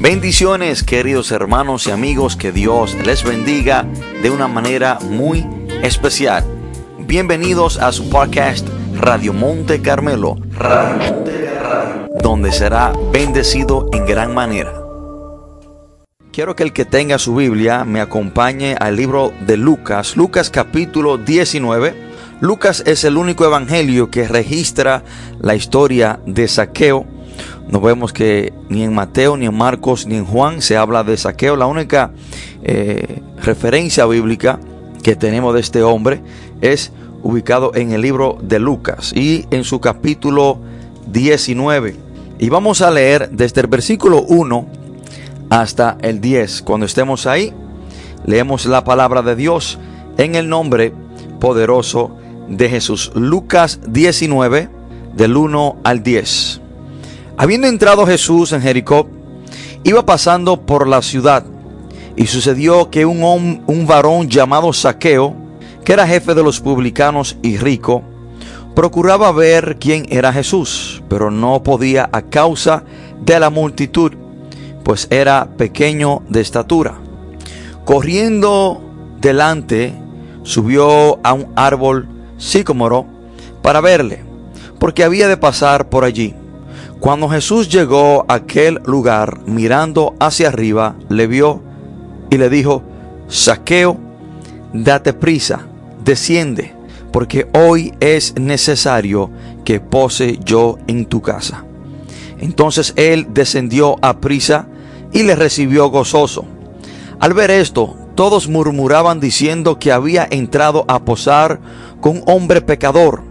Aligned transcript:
Bendiciones 0.00 0.82
queridos 0.82 1.30
hermanos 1.30 1.86
y 1.86 1.90
amigos, 1.90 2.34
que 2.34 2.52
Dios 2.52 2.96
les 3.04 3.22
bendiga 3.22 3.84
de 4.22 4.30
una 4.30 4.48
manera 4.48 4.98
muy 4.98 5.46
especial. 5.82 6.42
Bienvenidos 7.00 7.76
a 7.76 7.92
su 7.92 8.08
podcast 8.08 8.66
Radio 8.94 9.34
Monte 9.34 9.82
Carmelo, 9.82 10.38
donde 12.22 12.50
será 12.50 12.94
bendecido 13.12 13.90
en 13.92 14.06
gran 14.06 14.32
manera. 14.32 14.72
Quiero 16.32 16.56
que 16.56 16.62
el 16.62 16.72
que 16.72 16.86
tenga 16.86 17.18
su 17.18 17.34
Biblia 17.34 17.84
me 17.84 18.00
acompañe 18.00 18.76
al 18.80 18.96
libro 18.96 19.34
de 19.46 19.58
Lucas, 19.58 20.16
Lucas 20.16 20.48
capítulo 20.48 21.18
19. 21.18 21.94
Lucas 22.40 22.82
es 22.86 23.04
el 23.04 23.18
único 23.18 23.44
evangelio 23.44 24.10
que 24.10 24.26
registra 24.26 25.04
la 25.42 25.54
historia 25.54 26.20
de 26.24 26.48
Saqueo 26.48 27.19
no 27.68 27.80
vemos 27.80 28.12
que 28.12 28.52
ni 28.68 28.82
en 28.82 28.94
Mateo, 28.94 29.36
ni 29.36 29.46
en 29.46 29.56
Marcos, 29.56 30.06
ni 30.06 30.16
en 30.16 30.24
Juan 30.24 30.62
se 30.62 30.76
habla 30.76 31.04
de 31.04 31.16
saqueo. 31.16 31.56
La 31.56 31.66
única 31.66 32.12
eh, 32.62 33.22
referencia 33.42 34.06
bíblica 34.06 34.58
que 35.02 35.16
tenemos 35.16 35.54
de 35.54 35.60
este 35.60 35.82
hombre 35.82 36.22
es 36.60 36.92
ubicado 37.22 37.72
en 37.74 37.92
el 37.92 38.02
libro 38.02 38.38
de 38.42 38.58
Lucas 38.58 39.12
y 39.14 39.46
en 39.50 39.64
su 39.64 39.80
capítulo 39.80 40.58
19. 41.06 41.96
Y 42.38 42.48
vamos 42.48 42.80
a 42.80 42.90
leer 42.90 43.30
desde 43.30 43.60
el 43.60 43.66
versículo 43.66 44.22
1 44.22 44.66
hasta 45.50 45.98
el 46.00 46.20
10. 46.20 46.62
Cuando 46.62 46.86
estemos 46.86 47.26
ahí, 47.26 47.52
leemos 48.24 48.66
la 48.66 48.84
palabra 48.84 49.22
de 49.22 49.36
Dios 49.36 49.78
en 50.16 50.34
el 50.34 50.48
nombre 50.48 50.92
poderoso 51.38 52.16
de 52.48 52.68
Jesús. 52.68 53.12
Lucas 53.14 53.80
19, 53.86 54.68
del 55.14 55.36
1 55.36 55.76
al 55.84 56.02
10. 56.02 56.59
Habiendo 57.40 57.68
entrado 57.68 58.04
Jesús 58.04 58.52
en 58.52 58.60
Jericó, 58.60 59.08
iba 59.82 60.04
pasando 60.04 60.60
por 60.60 60.86
la 60.86 61.00
ciudad, 61.00 61.42
y 62.14 62.26
sucedió 62.26 62.90
que 62.90 63.06
un, 63.06 63.62
un 63.66 63.86
varón 63.86 64.28
llamado 64.28 64.74
Saqueo, 64.74 65.34
que 65.82 65.94
era 65.94 66.06
jefe 66.06 66.34
de 66.34 66.42
los 66.42 66.60
publicanos 66.60 67.38
y 67.40 67.56
rico, 67.56 68.02
procuraba 68.74 69.32
ver 69.32 69.78
quién 69.80 70.04
era 70.10 70.34
Jesús, 70.34 71.02
pero 71.08 71.30
no 71.30 71.62
podía 71.62 72.10
a 72.12 72.20
causa 72.20 72.84
de 73.24 73.40
la 73.40 73.48
multitud, 73.48 74.12
pues 74.84 75.06
era 75.08 75.48
pequeño 75.56 76.20
de 76.28 76.42
estatura. 76.42 76.98
Corriendo 77.86 78.82
delante, 79.18 79.94
subió 80.42 81.18
a 81.26 81.32
un 81.32 81.46
árbol 81.56 82.06
sicómoro 82.36 83.06
para 83.62 83.80
verle, 83.80 84.24
porque 84.78 85.04
había 85.04 85.26
de 85.26 85.38
pasar 85.38 85.88
por 85.88 86.04
allí. 86.04 86.34
Cuando 87.00 87.30
Jesús 87.30 87.70
llegó 87.70 88.26
a 88.28 88.34
aquel 88.34 88.78
lugar, 88.84 89.40
mirando 89.46 90.14
hacia 90.20 90.48
arriba, 90.48 90.96
le 91.08 91.26
vio 91.26 91.62
y 92.28 92.36
le 92.36 92.50
dijo, 92.50 92.82
Saqueo, 93.26 93.96
date 94.74 95.14
prisa, 95.14 95.66
desciende, 96.04 96.74
porque 97.10 97.48
hoy 97.54 97.94
es 98.00 98.34
necesario 98.38 99.30
que 99.64 99.80
pose 99.80 100.38
yo 100.44 100.78
en 100.88 101.06
tu 101.06 101.22
casa. 101.22 101.64
Entonces 102.38 102.92
él 102.96 103.28
descendió 103.30 103.96
a 104.02 104.20
prisa 104.20 104.66
y 105.10 105.22
le 105.22 105.36
recibió 105.36 105.88
gozoso. 105.88 106.44
Al 107.18 107.32
ver 107.32 107.50
esto, 107.50 107.96
todos 108.14 108.46
murmuraban 108.46 109.20
diciendo 109.20 109.78
que 109.78 109.90
había 109.90 110.28
entrado 110.30 110.84
a 110.86 111.02
posar 111.02 111.60
con 112.02 112.22
hombre 112.26 112.60
pecador. 112.60 113.22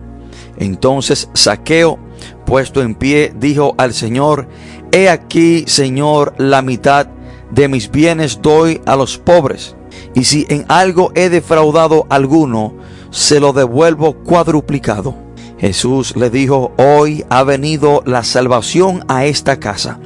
Entonces 0.57 1.29
Saqueo 1.35 2.08
puesto 2.45 2.81
en 2.81 2.95
pie, 2.95 3.33
dijo 3.35 3.75
al 3.77 3.93
Señor, 3.93 4.47
He 4.91 5.09
aquí, 5.09 5.65
Señor, 5.67 6.33
la 6.37 6.61
mitad 6.61 7.07
de 7.51 7.67
mis 7.67 7.91
bienes 7.91 8.41
doy 8.41 8.81
a 8.85 8.95
los 8.95 9.17
pobres, 9.17 9.75
y 10.13 10.23
si 10.23 10.45
en 10.49 10.65
algo 10.67 11.11
he 11.15 11.29
defraudado 11.29 12.07
alguno, 12.09 12.73
se 13.11 13.39
lo 13.39 13.53
devuelvo 13.53 14.13
cuadruplicado. 14.13 15.15
Jesús 15.59 16.15
le 16.15 16.29
dijo, 16.29 16.71
Hoy 16.77 17.25
ha 17.29 17.43
venido 17.43 18.01
la 18.05 18.23
salvación 18.23 19.03
a 19.07 19.25
esta 19.25 19.59
casa, 19.59 19.99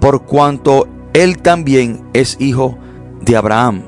por 0.00 0.24
cuanto 0.24 0.88
él 1.12 1.42
también 1.42 2.02
es 2.12 2.36
hijo 2.40 2.78
de 3.20 3.36
Abraham. 3.36 3.82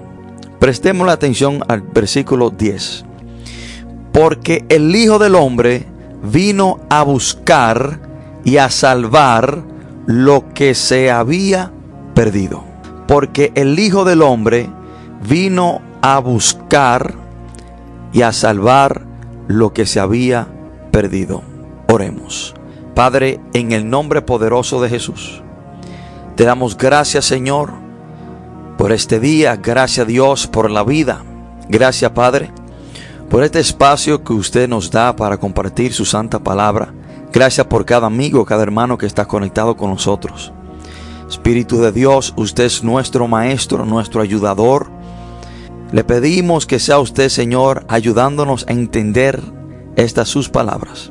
Prestemos 0.58 1.06
la 1.06 1.14
atención 1.14 1.64
al 1.68 1.82
versículo 1.82 2.50
10. 2.50 3.04
Porque 4.12 4.64
el 4.68 4.94
Hijo 4.94 5.18
del 5.18 5.34
Hombre 5.34 5.86
vino 6.22 6.80
a 6.88 7.02
buscar 7.02 8.00
y 8.44 8.56
a 8.56 8.70
salvar 8.70 9.62
lo 10.06 10.52
que 10.54 10.74
se 10.74 11.10
había 11.10 11.72
perdido. 12.14 12.64
Porque 13.06 13.52
el 13.54 13.78
Hijo 13.78 14.04
del 14.04 14.22
Hombre 14.22 14.70
vino 15.28 15.80
a 16.00 16.18
buscar 16.18 17.14
y 18.12 18.22
a 18.22 18.32
salvar 18.32 19.02
lo 19.48 19.72
que 19.72 19.86
se 19.86 20.00
había 20.00 20.48
perdido. 20.90 21.42
Oremos. 21.88 22.54
Padre, 22.94 23.40
en 23.54 23.72
el 23.72 23.88
nombre 23.88 24.22
poderoso 24.22 24.80
de 24.82 24.88
Jesús, 24.88 25.42
te 26.36 26.44
damos 26.44 26.76
gracias 26.76 27.24
Señor 27.24 27.70
por 28.76 28.92
este 28.92 29.18
día, 29.18 29.56
gracias 29.56 30.06
Dios 30.06 30.46
por 30.46 30.70
la 30.70 30.84
vida, 30.84 31.22
gracias 31.68 32.10
Padre 32.10 32.50
por 33.32 33.42
este 33.44 33.60
espacio 33.60 34.22
que 34.22 34.34
usted 34.34 34.68
nos 34.68 34.90
da 34.90 35.16
para 35.16 35.38
compartir 35.38 35.94
su 35.94 36.04
santa 36.04 36.40
palabra. 36.40 36.92
Gracias 37.32 37.66
por 37.66 37.86
cada 37.86 38.06
amigo, 38.06 38.44
cada 38.44 38.62
hermano 38.62 38.98
que 38.98 39.06
está 39.06 39.24
conectado 39.24 39.74
con 39.74 39.88
nosotros. 39.88 40.52
Espíritu 41.30 41.80
de 41.80 41.92
Dios, 41.92 42.34
usted 42.36 42.64
es 42.64 42.84
nuestro 42.84 43.28
maestro, 43.28 43.86
nuestro 43.86 44.20
ayudador. 44.20 44.90
Le 45.92 46.04
pedimos 46.04 46.66
que 46.66 46.78
sea 46.78 46.98
usted, 46.98 47.30
Señor, 47.30 47.86
ayudándonos 47.88 48.66
a 48.68 48.72
entender 48.72 49.40
estas 49.96 50.28
sus 50.28 50.50
palabras. 50.50 51.10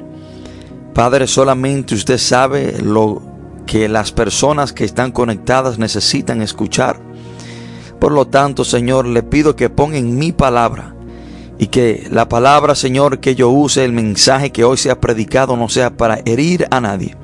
Padre, 0.94 1.26
solamente 1.26 1.96
usted 1.96 2.20
sabe 2.20 2.84
lo 2.84 3.24
que 3.66 3.90
las 3.90 4.12
personas 4.12 4.74
que 4.74 4.86
están 4.86 5.12
conectadas 5.12 5.80
necesitan 5.80 6.44
escuchar. 6.44 7.00
Por 8.00 8.12
lo 8.12 8.28
tanto, 8.28 8.64
Señor, 8.64 9.08
le 9.08 9.24
pido 9.24 9.56
que 9.56 9.72
ponga 9.72 9.98
en 9.98 10.20
mi 10.20 10.32
palabra 10.32 10.94
y 11.62 11.68
que 11.68 12.08
la 12.10 12.28
palabra, 12.28 12.74
Señor, 12.74 13.20
que 13.20 13.36
yo 13.36 13.50
use, 13.50 13.86
el 13.86 13.94
mensaje 13.94 14.52
que 14.52 14.64
hoy 14.64 14.78
sea 14.78 15.00
predicado, 15.00 15.56
no 15.56 15.70
sea 15.70 15.96
para 15.96 16.20
herir 16.26 16.66
a 16.72 16.82
nadie, 16.82 17.16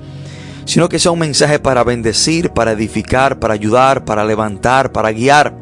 sino 0.64 0.90
que 0.90 1.00
sea 1.00 1.10
un 1.10 1.18
mensaje 1.18 1.58
para 1.58 1.84
bendecir, 1.84 2.52
para 2.52 2.74
edificar, 2.74 3.40
para 3.40 3.56
ayudar, 3.56 4.06
para 4.06 4.24
levantar, 4.24 4.92
para 4.92 5.12
guiar 5.12 5.58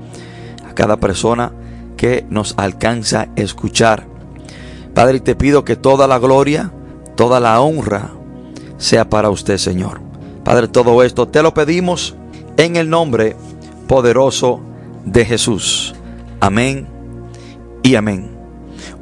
a 0.69 0.73
cada 0.73 0.97
persona 0.97 1.53
que 1.95 2.25
nos 2.29 2.53
alcanza 2.57 3.21
a 3.21 3.27
escuchar. 3.37 4.07
Padre, 4.93 5.21
te 5.21 5.35
pido 5.35 5.63
que 5.63 5.77
toda 5.77 6.05
la 6.05 6.19
gloria, 6.19 6.73
toda 7.15 7.39
la 7.39 7.61
honra 7.61 8.11
sea 8.77 9.09
para 9.09 9.29
usted, 9.29 9.57
Señor. 9.57 10.01
Padre, 10.43 10.67
todo 10.67 11.01
esto 11.01 11.29
te 11.29 11.41
lo 11.41 11.53
pedimos 11.53 12.17
en 12.57 12.75
el 12.75 12.89
nombre 12.89 13.37
poderoso 13.87 14.59
de 15.05 15.23
Jesús. 15.23 15.95
Amén 16.41 16.89
y 17.81 17.95
amén. 17.95 18.34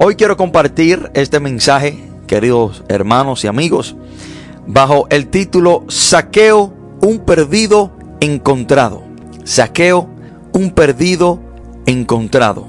Hoy 0.06 0.18
quiero 0.18 0.36
compartir 0.36 1.09
este 1.14 1.40
mensaje, 1.40 1.97
queridos 2.28 2.84
hermanos 2.90 3.46
y 3.46 3.47
amigos, 3.47 3.96
bajo 4.68 5.08
el 5.09 5.28
título 5.28 5.86
Saqueo, 5.88 6.74
un 7.00 7.19
perdido 7.19 7.94
encontrado. 8.19 9.02
Saqueo, 9.46 10.09
un 10.52 10.72
perdido 10.72 11.40
encontrado. 11.86 12.68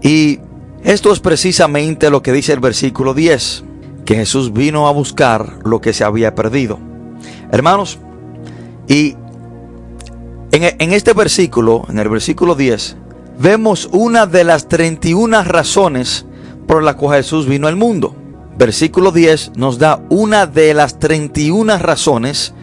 Y 0.00 0.38
esto 0.84 1.12
es 1.12 1.18
precisamente 1.18 2.10
lo 2.10 2.22
que 2.22 2.30
dice 2.30 2.52
el 2.52 2.60
versículo 2.60 3.12
10, 3.12 3.64
que 4.04 4.14
Jesús 4.14 4.52
vino 4.52 4.86
a 4.86 4.92
buscar 4.92 5.58
lo 5.64 5.80
que 5.80 5.92
se 5.92 6.04
había 6.04 6.36
perdido. 6.36 6.78
Hermanos, 7.50 7.98
y 8.86 9.16
en, 10.52 10.92
este 10.92 11.12
versículo, 11.12 11.86
en 11.88 11.98
el 11.98 12.08
versículo 12.08 12.54
10, 12.54 12.96
vemos 13.36 13.88
una 13.90 14.26
de 14.26 14.44
las 14.44 14.68
31 14.68 15.42
razones 15.42 16.24
por 16.66 16.82
la 16.82 16.94
cual 16.94 17.18
Jesús 17.18 17.46
vino 17.46 17.68
al 17.68 17.76
mundo. 17.76 18.14
Versículo 18.58 19.12
10 19.12 19.52
nos 19.56 19.78
da 19.78 20.00
una 20.08 20.46
de 20.46 20.72
las 20.74 20.98
31 20.98 21.78
razones 21.78 22.54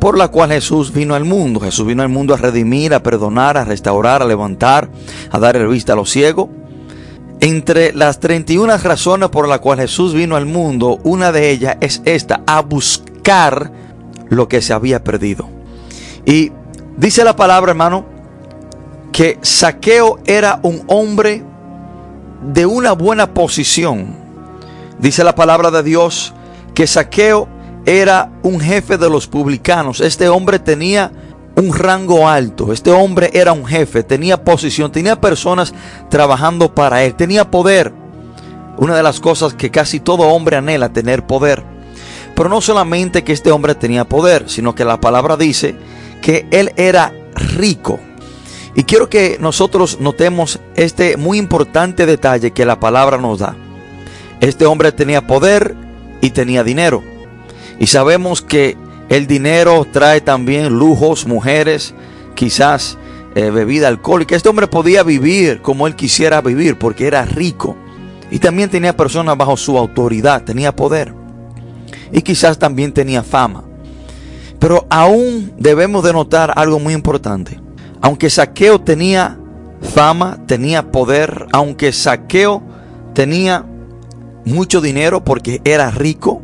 por 0.00 0.18
la 0.18 0.28
cual 0.28 0.50
Jesús 0.50 0.92
vino 0.92 1.14
al 1.14 1.24
mundo. 1.24 1.60
Jesús 1.60 1.86
vino 1.86 2.02
al 2.02 2.08
mundo 2.08 2.34
a 2.34 2.36
redimir, 2.36 2.94
a 2.94 3.02
perdonar, 3.02 3.56
a 3.56 3.64
restaurar, 3.64 4.22
a 4.22 4.26
levantar, 4.26 4.88
a 5.30 5.38
dar 5.38 5.56
el 5.56 5.66
vista 5.66 5.94
a 5.94 5.96
los 5.96 6.10
ciegos. 6.10 6.48
Entre 7.40 7.92
las 7.92 8.20
31 8.20 8.76
razones 8.78 9.28
por 9.30 9.48
las 9.48 9.58
cuales 9.58 9.90
Jesús 9.90 10.14
vino 10.14 10.36
al 10.36 10.46
mundo, 10.46 11.00
una 11.04 11.32
de 11.32 11.50
ellas 11.50 11.76
es 11.80 12.00
esta, 12.04 12.42
a 12.46 12.60
buscar 12.62 13.72
lo 14.28 14.46
que 14.46 14.62
se 14.62 14.72
había 14.72 15.02
perdido. 15.02 15.48
Y 16.24 16.52
dice 16.96 17.24
la 17.24 17.34
palabra, 17.34 17.72
hermano, 17.72 18.06
que 19.10 19.38
Saqueo 19.42 20.18
era 20.26 20.60
un 20.62 20.82
hombre 20.86 21.42
de 22.44 22.66
una 22.66 22.92
buena 22.92 23.32
posición. 23.32 24.16
Dice 24.98 25.24
la 25.24 25.34
palabra 25.34 25.70
de 25.70 25.82
Dios 25.82 26.34
que 26.74 26.86
Saqueo 26.86 27.48
era 27.86 28.30
un 28.42 28.60
jefe 28.60 28.98
de 28.98 29.10
los 29.10 29.26
publicanos. 29.26 30.00
Este 30.00 30.28
hombre 30.28 30.58
tenía 30.58 31.12
un 31.56 31.74
rango 31.74 32.28
alto. 32.28 32.72
Este 32.72 32.90
hombre 32.90 33.30
era 33.32 33.52
un 33.52 33.64
jefe, 33.64 34.02
tenía 34.02 34.42
posición, 34.42 34.92
tenía 34.92 35.20
personas 35.20 35.72
trabajando 36.08 36.74
para 36.74 37.04
él, 37.04 37.14
tenía 37.14 37.50
poder. 37.50 37.92
Una 38.76 38.96
de 38.96 39.02
las 39.02 39.20
cosas 39.20 39.54
que 39.54 39.70
casi 39.70 40.00
todo 40.00 40.28
hombre 40.28 40.56
anhela, 40.56 40.92
tener 40.92 41.26
poder. 41.26 41.62
Pero 42.34 42.48
no 42.48 42.60
solamente 42.60 43.22
que 43.22 43.32
este 43.32 43.52
hombre 43.52 43.74
tenía 43.74 44.04
poder, 44.04 44.48
sino 44.48 44.74
que 44.74 44.84
la 44.84 45.00
palabra 45.00 45.36
dice 45.36 45.76
que 46.20 46.48
él 46.50 46.72
era 46.76 47.12
rico. 47.34 48.00
Y 48.74 48.84
quiero 48.84 49.08
que 49.08 49.38
nosotros 49.40 49.98
notemos 50.00 50.60
este 50.74 51.16
muy 51.16 51.38
importante 51.38 52.06
detalle 52.06 52.50
que 52.50 52.64
la 52.64 52.80
palabra 52.80 53.18
nos 53.18 53.38
da. 53.38 53.56
Este 54.40 54.66
hombre 54.66 54.90
tenía 54.92 55.26
poder 55.26 55.76
y 56.20 56.30
tenía 56.30 56.64
dinero. 56.64 57.02
Y 57.78 57.86
sabemos 57.86 58.42
que 58.42 58.76
el 59.08 59.26
dinero 59.26 59.86
trae 59.90 60.20
también 60.20 60.76
lujos, 60.76 61.26
mujeres, 61.26 61.94
quizás 62.34 62.98
eh, 63.34 63.50
bebida 63.50 63.88
alcohólica. 63.88 64.34
Este 64.34 64.48
hombre 64.48 64.66
podía 64.66 65.02
vivir 65.02 65.60
como 65.62 65.86
él 65.86 65.94
quisiera 65.94 66.40
vivir 66.40 66.78
porque 66.78 67.06
era 67.06 67.24
rico. 67.24 67.76
Y 68.30 68.38
también 68.38 68.70
tenía 68.70 68.96
personas 68.96 69.36
bajo 69.36 69.56
su 69.56 69.78
autoridad, 69.78 70.42
tenía 70.42 70.74
poder. 70.74 71.14
Y 72.10 72.22
quizás 72.22 72.58
también 72.58 72.92
tenía 72.92 73.22
fama. 73.22 73.64
Pero 74.58 74.86
aún 74.88 75.52
debemos 75.58 76.02
de 76.02 76.12
notar 76.12 76.52
algo 76.56 76.80
muy 76.80 76.94
importante. 76.94 77.63
Aunque 78.04 78.28
Saqueo 78.28 78.82
tenía 78.82 79.38
fama, 79.80 80.36
tenía 80.46 80.92
poder, 80.92 81.46
aunque 81.52 81.90
Saqueo 81.90 82.62
tenía 83.14 83.64
mucho 84.44 84.82
dinero 84.82 85.24
porque 85.24 85.62
era 85.64 85.90
rico, 85.90 86.42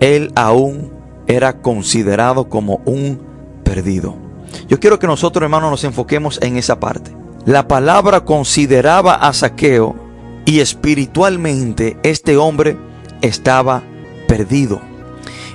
él 0.00 0.32
aún 0.34 0.90
era 1.26 1.60
considerado 1.60 2.48
como 2.48 2.80
un 2.86 3.20
perdido. 3.62 4.16
Yo 4.66 4.80
quiero 4.80 4.98
que 4.98 5.06
nosotros, 5.06 5.42
hermanos, 5.42 5.70
nos 5.70 5.84
enfoquemos 5.84 6.40
en 6.40 6.56
esa 6.56 6.80
parte. 6.80 7.14
La 7.44 7.68
palabra 7.68 8.24
consideraba 8.24 9.16
a 9.16 9.34
Saqueo 9.34 9.94
y 10.46 10.60
espiritualmente 10.60 11.98
este 12.02 12.38
hombre 12.38 12.78
estaba 13.20 13.82
perdido. 14.26 14.80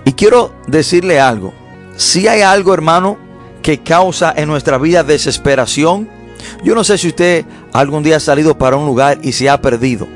Y 0.05 0.13
quiero 0.13 0.53
decirle 0.67 1.19
algo. 1.19 1.51
Si 1.95 2.27
hay 2.27 2.41
algo, 2.41 2.75
hermano, 2.75 3.28
que 3.61 3.79
causa 3.79 4.33
en 4.35 4.47
nuestra 4.47 4.77
vida 4.77 5.03
desesperación, 5.03 6.09
yo 6.63 6.75
no 6.75 6.83
sé 6.83 6.97
si 6.97 7.09
usted 7.09 7.45
algún 7.73 8.03
día 8.03 8.17
ha 8.17 8.21
salido 8.21 8.57
para 8.57 8.77
un 8.77 8.85
lugar 8.85 9.19
y 9.21 9.33
se 9.33 9.49
ha 9.49 9.61
perdido. 9.61 10.07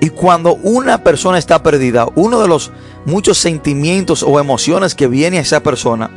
Y 0.00 0.10
cuando 0.10 0.54
una 0.54 1.02
persona 1.02 1.38
está 1.38 1.62
perdida, 1.62 2.06
uno 2.14 2.40
de 2.40 2.48
los 2.48 2.70
muchos 3.06 3.38
sentimientos 3.38 4.22
o 4.22 4.38
emociones 4.38 4.94
que 4.94 5.08
viene 5.08 5.38
a 5.38 5.42
esa 5.42 5.62
persona 5.62 6.10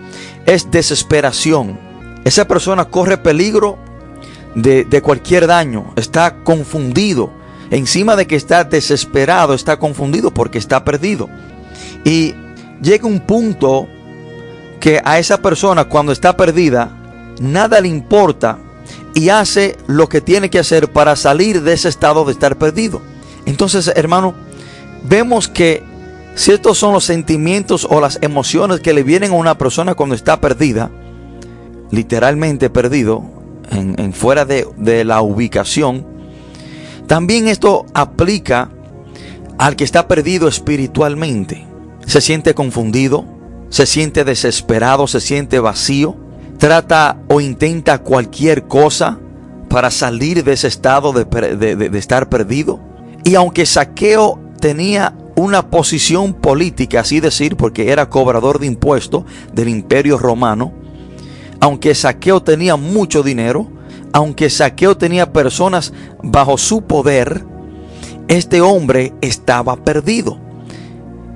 es 0.45 0.69
desesperación. 0.69 1.79
Esa 2.23 2.47
persona 2.47 2.85
corre 2.85 3.17
peligro 3.17 3.77
de, 4.55 4.83
de 4.85 5.01
cualquier 5.01 5.47
daño, 5.47 5.93
está 5.95 6.43
confundido. 6.43 7.31
Encima 7.69 8.15
de 8.15 8.27
que 8.27 8.35
está 8.35 8.63
desesperado, 8.63 9.53
está 9.53 9.77
confundido 9.77 10.31
porque 10.31 10.57
está 10.57 10.83
perdido. 10.85 11.29
Y 12.05 12.33
llega 12.81 13.07
un 13.07 13.19
punto 13.19 13.87
que 14.79 15.01
a 15.03 15.19
esa 15.19 15.41
persona 15.41 15.85
cuando 15.85 16.11
está 16.11 16.37
perdida, 16.37 16.91
nada 17.39 17.79
le 17.81 17.87
importa 17.87 18.59
y 19.13 19.29
hace 19.29 19.77
lo 19.87 20.07
que 20.09 20.21
tiene 20.21 20.49
que 20.49 20.59
hacer 20.59 20.91
para 20.91 21.15
salir 21.15 21.63
de 21.63 21.73
ese 21.73 21.89
estado 21.89 22.25
de 22.25 22.33
estar 22.33 22.57
perdido. 22.57 23.01
Entonces, 23.45 23.91
hermano, 23.95 24.35
vemos 25.03 25.47
que 25.47 25.83
si 26.35 26.51
estos 26.51 26.77
son 26.77 26.93
los 26.93 27.03
sentimientos 27.03 27.87
o 27.89 27.99
las 27.99 28.19
emociones 28.21 28.79
que 28.79 28.93
le 28.93 29.03
vienen 29.03 29.31
a 29.31 29.35
una 29.35 29.57
persona 29.57 29.95
cuando 29.95 30.13
está 30.13 30.39
perdida, 30.39 30.91
literalmente 31.89 32.69
perdido, 32.69 33.23
en, 33.71 34.13
fuera 34.13 34.45
de, 34.45 34.67
de 34.77 35.03
la 35.03 35.21
ubicación, 35.21 36.05
también 37.07 37.47
esto 37.47 37.85
aplica 37.93 38.69
al 39.57 39.75
que 39.75 39.83
está 39.83 40.07
perdido 40.07 40.47
espiritualmente. 40.47 41.65
Se 42.05 42.21
siente 42.21 42.53
confundido, 42.53 43.25
se 43.69 43.85
siente 43.85 44.23
desesperado, 44.23 45.07
se 45.07 45.21
siente 45.21 45.59
vacío, 45.59 46.15
trata 46.57 47.19
o 47.27 47.41
intenta 47.41 47.99
cualquier 47.99 48.67
cosa 48.67 49.19
para 49.69 49.91
salir 49.91 50.43
de 50.43 50.53
ese 50.53 50.67
estado 50.67 51.13
de, 51.13 51.97
estar 51.97 52.29
perdido. 52.29 52.79
Y 53.23 53.35
aunque 53.35 53.65
Saqueo 53.65 54.39
tenía 54.59 55.13
una 55.35 55.69
posición 55.69 56.33
política, 56.33 57.01
así 57.01 57.19
decir, 57.19 57.57
porque 57.57 57.91
era 57.91 58.09
cobrador 58.09 58.59
de 58.59 58.67
impuestos 58.67 59.23
del 59.53 59.69
imperio 59.69 60.17
romano, 60.17 60.73
aunque 61.59 61.93
Saqueo 61.93 62.41
tenía 62.41 62.75
mucho 62.75 63.23
dinero, 63.23 63.67
aunque 64.13 64.49
Saqueo 64.49 64.97
tenía 64.97 65.33
personas 65.33 65.93
bajo 66.23 66.57
su 66.57 66.83
poder, 66.83 67.43
este 68.27 68.61
hombre 68.61 69.13
estaba 69.21 69.75
perdido. 69.75 70.46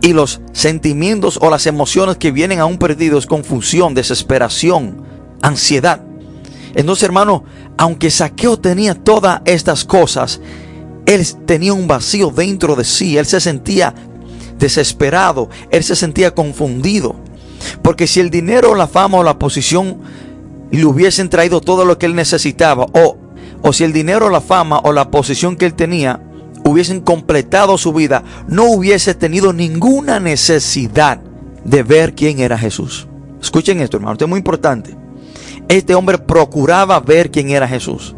Y 0.02 0.14
los 0.14 0.42
sentimientos 0.52 1.38
o 1.42 1.50
las 1.50 1.68
emociones 1.68 2.18
que 2.18 2.32
vienen 2.32 2.60
a 2.60 2.66
un 2.66 2.78
perdido 2.78 3.20
es 3.20 3.28
confusión, 3.28 3.94
desesperación, 3.94 5.04
ansiedad. 5.42 6.02
Entonces, 6.74 7.04
hermano, 7.04 7.44
aunque 7.78 8.10
Saqueo 8.10 8.58
tenía 8.58 8.96
todas 8.96 9.42
estas 9.46 9.86
cosas, 9.86 10.42
él 11.06 11.26
tenía 11.46 11.74
un 11.74 11.88
vacío 11.88 12.32
dentro 12.32 12.76
de 12.76 12.84
sí, 12.84 13.18
él 13.18 13.26
se 13.26 13.40
sentía 13.40 13.94
desesperado, 14.58 15.50
él 15.70 15.84
se 15.84 15.96
sentía 15.96 16.34
confundido. 16.34 17.16
Porque 17.82 18.08
si 18.08 18.20
el 18.20 18.30
dinero, 18.30 18.76
la 18.76 18.88
fama 18.88 19.20
o 19.20 19.24
la 19.24 19.38
posición 19.38 20.00
le 20.72 20.86
hubiesen 20.86 21.30
traído 21.30 21.62
todo 21.62 21.86
lo 21.86 21.98
que 21.98 22.06
él 22.06 22.16
necesitaba, 22.16 22.86
o, 22.94 23.18
o 23.62 23.74
si 23.74 23.84
el 23.84 23.94
dinero, 23.94 24.30
la 24.30 24.42
fama 24.42 24.80
o 24.84 24.94
la 24.94 25.12
posición 25.12 25.58
que 25.58 25.66
él 25.66 25.74
tenía 25.74 26.22
hubiesen 26.64 27.02
completado 27.02 27.78
su 27.78 27.94
vida, 27.94 28.24
no 28.48 28.66
hubiese 28.66 29.14
tenido 29.16 29.54
ninguna 29.54 30.20
necesidad 30.20 31.22
de 31.64 31.84
ver 31.84 32.16
quién 32.16 32.40
era 32.40 32.58
Jesús. 32.58 33.08
Escuchen 33.42 33.82
esto, 33.82 33.98
hermano, 33.98 34.14
esto 34.14 34.26
es 34.26 34.30
muy 34.30 34.38
importante. 34.38 34.96
Este 35.68 35.96
hombre 35.96 36.18
procuraba 36.18 37.00
ver 37.00 37.32
quién 37.32 37.50
era 37.50 37.68
Jesús. 37.68 38.16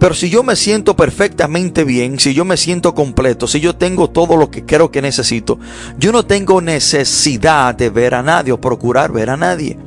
Pero 0.00 0.14
si 0.14 0.30
yo 0.30 0.42
me 0.42 0.56
siento 0.56 0.96
perfectamente 0.96 1.84
bien, 1.84 2.18
si 2.18 2.32
yo 2.32 2.46
me 2.46 2.56
siento 2.56 2.94
completo, 2.94 3.46
si 3.46 3.60
yo 3.60 3.76
tengo 3.76 4.08
todo 4.08 4.38
lo 4.38 4.50
que 4.50 4.64
creo 4.64 4.90
que 4.90 5.02
necesito, 5.02 5.58
yo 5.98 6.10
no 6.10 6.24
tengo 6.24 6.62
necesidad 6.62 7.74
de 7.74 7.90
ver 7.90 8.14
a 8.14 8.22
nadie 8.22 8.52
o 8.52 8.60
procurar 8.60 9.12
ver 9.12 9.28
a 9.28 9.36
nadie. 9.36 9.78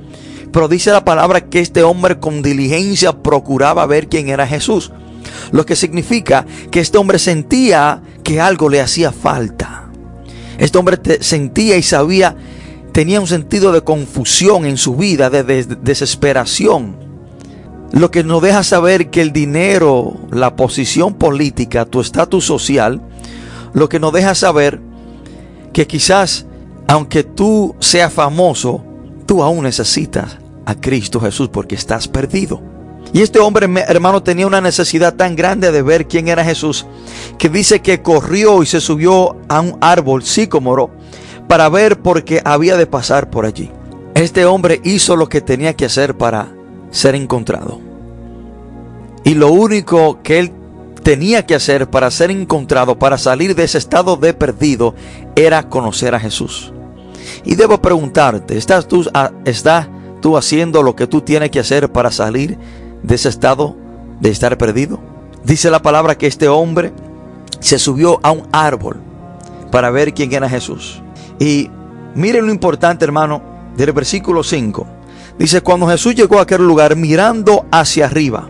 Pero 0.51 0.67
dice 0.67 0.91
la 0.91 1.03
palabra 1.03 1.41
que 1.41 1.59
este 1.59 1.81
hombre 1.81 2.19
con 2.19 2.43
diligencia 2.43 3.23
procuraba 3.23 3.87
ver 3.87 4.07
quién 4.07 4.29
era 4.29 4.45
Jesús. 4.45 4.91
Lo 5.51 5.65
que 5.65 5.75
significa 5.75 6.45
que 6.71 6.79
este 6.79 6.97
hombre 6.97 7.19
sentía 7.19 8.01
que 8.23 8.39
algo 8.39 8.69
le 8.69 8.81
hacía 8.81 9.11
falta. 9.11 9.89
Este 10.57 10.77
hombre 10.77 10.99
sentía 11.21 11.77
y 11.77 11.83
sabía, 11.83 12.35
tenía 12.91 13.19
un 13.19 13.27
sentido 13.27 13.71
de 13.71 13.81
confusión 13.81 14.65
en 14.65 14.77
su 14.77 14.95
vida, 14.95 15.29
de 15.29 15.63
desesperación 15.63 17.03
lo 17.93 18.09
que 18.09 18.23
nos 18.23 18.41
deja 18.41 18.63
saber 18.63 19.11
que 19.11 19.21
el 19.21 19.31
dinero, 19.31 20.15
la 20.31 20.55
posición 20.55 21.13
política, 21.13 21.85
tu 21.85 22.01
estatus 22.01 22.43
social, 22.43 22.99
lo 23.73 23.87
que 23.87 23.99
nos 23.99 24.11
deja 24.11 24.33
saber 24.33 24.81
que 25.73 25.85
quizás, 25.85 26.47
aunque 26.87 27.23
tú 27.23 27.75
seas 27.79 28.11
famoso, 28.11 28.83
tú 29.27 29.43
aún 29.43 29.63
necesitas 29.63 30.39
a 30.65 30.73
Cristo 30.73 31.19
Jesús 31.19 31.49
porque 31.49 31.75
estás 31.75 32.07
perdido. 32.07 32.72
Y 33.13 33.21
este 33.21 33.39
hombre, 33.39 33.67
hermano, 33.87 34.23
tenía 34.23 34.47
una 34.47 34.59
necesidad 34.59 35.13
tan 35.13 35.35
grande 35.35 35.71
de 35.71 35.83
ver 35.83 36.07
quién 36.07 36.27
era 36.27 36.43
Jesús, 36.43 36.87
que 37.37 37.47
dice 37.47 37.79
que 37.79 38.01
corrió 38.01 38.63
y 38.63 38.65
se 38.65 38.81
subió 38.81 39.37
a 39.47 39.61
un 39.61 39.77
árbol 39.81 40.23
sicómoro 40.23 40.89
para 41.47 41.69
ver 41.69 41.99
por 41.99 42.23
qué 42.23 42.41
había 42.43 42.75
de 42.75 42.87
pasar 42.87 43.29
por 43.29 43.45
allí. 43.45 43.69
Este 44.15 44.45
hombre 44.45 44.81
hizo 44.83 45.15
lo 45.15 45.29
que 45.29 45.41
tenía 45.41 45.75
que 45.75 45.85
hacer 45.85 46.17
para 46.17 46.49
ser 46.89 47.13
encontrado. 47.13 47.79
Y 49.23 49.35
lo 49.35 49.51
único 49.51 50.19
que 50.23 50.39
él 50.39 50.51
tenía 51.03 51.45
que 51.45 51.53
hacer 51.53 51.89
para 51.91 52.09
ser 52.09 52.31
encontrado, 52.31 52.97
para 52.97 53.19
salir 53.19 53.53
de 53.53 53.65
ese 53.65 53.77
estado 53.77 54.15
de 54.15 54.33
perdido, 54.33 54.95
era 55.35 55.69
conocer 55.69 56.15
a 56.15 56.19
Jesús. 56.19 56.73
Y 57.43 57.53
debo 57.55 57.79
preguntarte, 57.79 58.57
¿estás 58.57 58.87
tú, 58.87 59.07
¿estás 59.45 59.87
tú 60.19 60.35
haciendo 60.35 60.81
lo 60.81 60.95
que 60.95 61.05
tú 61.05 61.21
tienes 61.21 61.51
que 61.51 61.59
hacer 61.59 61.91
para 61.91 62.09
salir 62.09 62.57
de 63.03 63.15
ese 63.15 63.29
estado 63.29 63.75
de 64.19 64.29
estar 64.29 64.57
perdido? 64.57 64.99
Dice 65.43 65.69
la 65.69 65.81
palabra 65.81 66.17
que 66.17 66.27
este 66.27 66.47
hombre 66.47 66.93
se 67.59 67.77
subió 67.77 68.19
a 68.23 68.31
un 68.31 68.47
árbol 68.51 68.97
para 69.71 69.91
ver 69.91 70.13
quién 70.13 70.33
era 70.33 70.49
Jesús. 70.49 71.01
Y 71.39 71.69
miren 72.15 72.45
lo 72.45 72.51
importante, 72.51 73.05
hermano, 73.05 73.41
del 73.75 73.91
versículo 73.91 74.43
5. 74.43 74.87
Dice, 75.37 75.61
cuando 75.61 75.87
Jesús 75.87 76.15
llegó 76.15 76.39
a 76.39 76.43
aquel 76.43 76.65
lugar 76.65 76.95
mirando 76.95 77.65
hacia 77.71 78.05
arriba, 78.05 78.49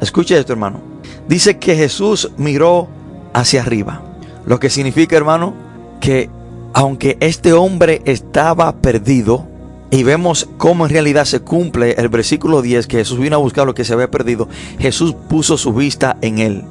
escuche 0.00 0.38
esto 0.38 0.52
hermano, 0.52 0.80
dice 1.26 1.58
que 1.58 1.74
Jesús 1.74 2.30
miró 2.36 2.88
hacia 3.32 3.62
arriba. 3.62 4.02
Lo 4.44 4.60
que 4.60 4.70
significa 4.70 5.16
hermano 5.16 5.54
que 6.00 6.30
aunque 6.74 7.16
este 7.20 7.54
hombre 7.54 8.02
estaba 8.04 8.76
perdido, 8.76 9.47
y 9.90 10.02
vemos 10.02 10.48
cómo 10.58 10.84
en 10.84 10.92
realidad 10.92 11.24
se 11.24 11.40
cumple 11.40 11.92
el 11.92 12.08
versículo 12.08 12.60
10 12.62 12.86
que 12.86 12.98
Jesús 12.98 13.18
vino 13.18 13.36
a 13.36 13.40
buscar 13.40 13.66
lo 13.66 13.74
que 13.74 13.84
se 13.84 13.94
había 13.94 14.10
perdido. 14.10 14.48
Jesús 14.78 15.14
puso 15.28 15.56
su 15.56 15.72
vista 15.72 16.18
en 16.20 16.38
él. 16.38 16.64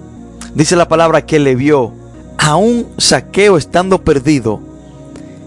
Dice 0.53 0.75
la 0.75 0.87
palabra 0.87 1.25
que 1.25 1.39
le 1.39 1.55
vio, 1.55 1.93
aún 2.37 2.87
saqueo 2.97 3.57
estando 3.57 4.03
perdido, 4.03 4.61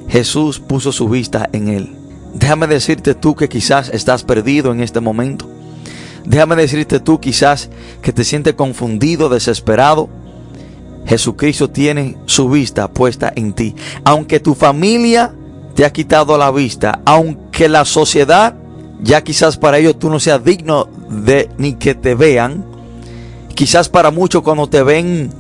Jesús 0.09 0.59
puso 0.59 0.91
su 0.91 1.09
vista 1.09 1.49
en 1.53 1.69
él. 1.69 1.97
Déjame 2.35 2.67
decirte 2.67 3.15
tú 3.15 3.35
que 3.35 3.49
quizás 3.49 3.89
estás 3.89 4.25
perdido 4.25 4.73
en 4.73 4.81
este 4.81 5.01
momento. 5.01 5.49
Déjame 6.25 6.57
decirte 6.57 7.01
tú 7.01 7.21
quizás 7.21 7.71
que 8.03 8.13
te 8.13 8.25
sientes 8.25 8.55
confundido, 8.55 9.29
desesperado. 9.29 10.09
Jesucristo 11.07 11.71
tiene 11.71 12.17
su 12.27 12.49
vista 12.49 12.89
puesta 12.89 13.33
en 13.35 13.53
ti. 13.53 13.75
Aunque 14.05 14.39
tu 14.39 14.55
familia 14.55 15.33
te 15.81 15.87
ha 15.87 15.95
quitado 15.95 16.37
la 16.37 16.51
vista, 16.51 17.01
aunque 17.07 17.67
la 17.67 17.87
sociedad 17.87 18.55
ya 19.01 19.25
quizás 19.25 19.57
para 19.57 19.79
ellos 19.79 19.99
tú 19.99 20.11
no 20.11 20.21
seas 20.21 20.45
digno 20.45 20.91
de 21.09 21.49
ni 21.57 21.73
que 21.73 21.95
te 21.95 22.15
vean, 22.15 22.67
quizás 23.55 23.89
para 23.89 24.11
muchos 24.11 24.43
cuando 24.43 24.69
te 24.69 24.83
ven, 24.83 25.31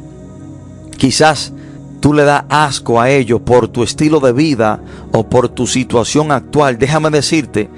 quizás 0.96 1.52
tú 2.00 2.14
le 2.14 2.24
das 2.24 2.44
asco 2.48 3.02
a 3.02 3.10
ellos 3.10 3.42
por 3.42 3.68
tu 3.68 3.82
estilo 3.82 4.18
de 4.18 4.32
vida 4.32 4.80
o 5.12 5.28
por 5.28 5.50
tu 5.50 5.66
situación 5.66 6.32
actual, 6.32 6.78
déjame 6.78 7.10
decirte 7.10 7.68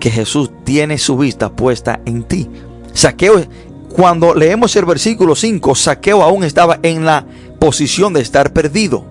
que 0.00 0.10
Jesús 0.10 0.50
tiene 0.64 0.98
su 0.98 1.16
vista 1.16 1.50
puesta 1.50 2.00
en 2.04 2.24
ti. 2.24 2.50
Saqueo, 2.94 3.44
cuando 3.90 4.34
leemos 4.34 4.74
el 4.74 4.86
versículo 4.86 5.36
5, 5.36 5.72
Saqueo 5.76 6.24
aún 6.24 6.42
estaba 6.42 6.80
en 6.82 7.04
la 7.04 7.24
posición 7.60 8.12
de 8.12 8.22
estar 8.22 8.52
perdido, 8.52 9.04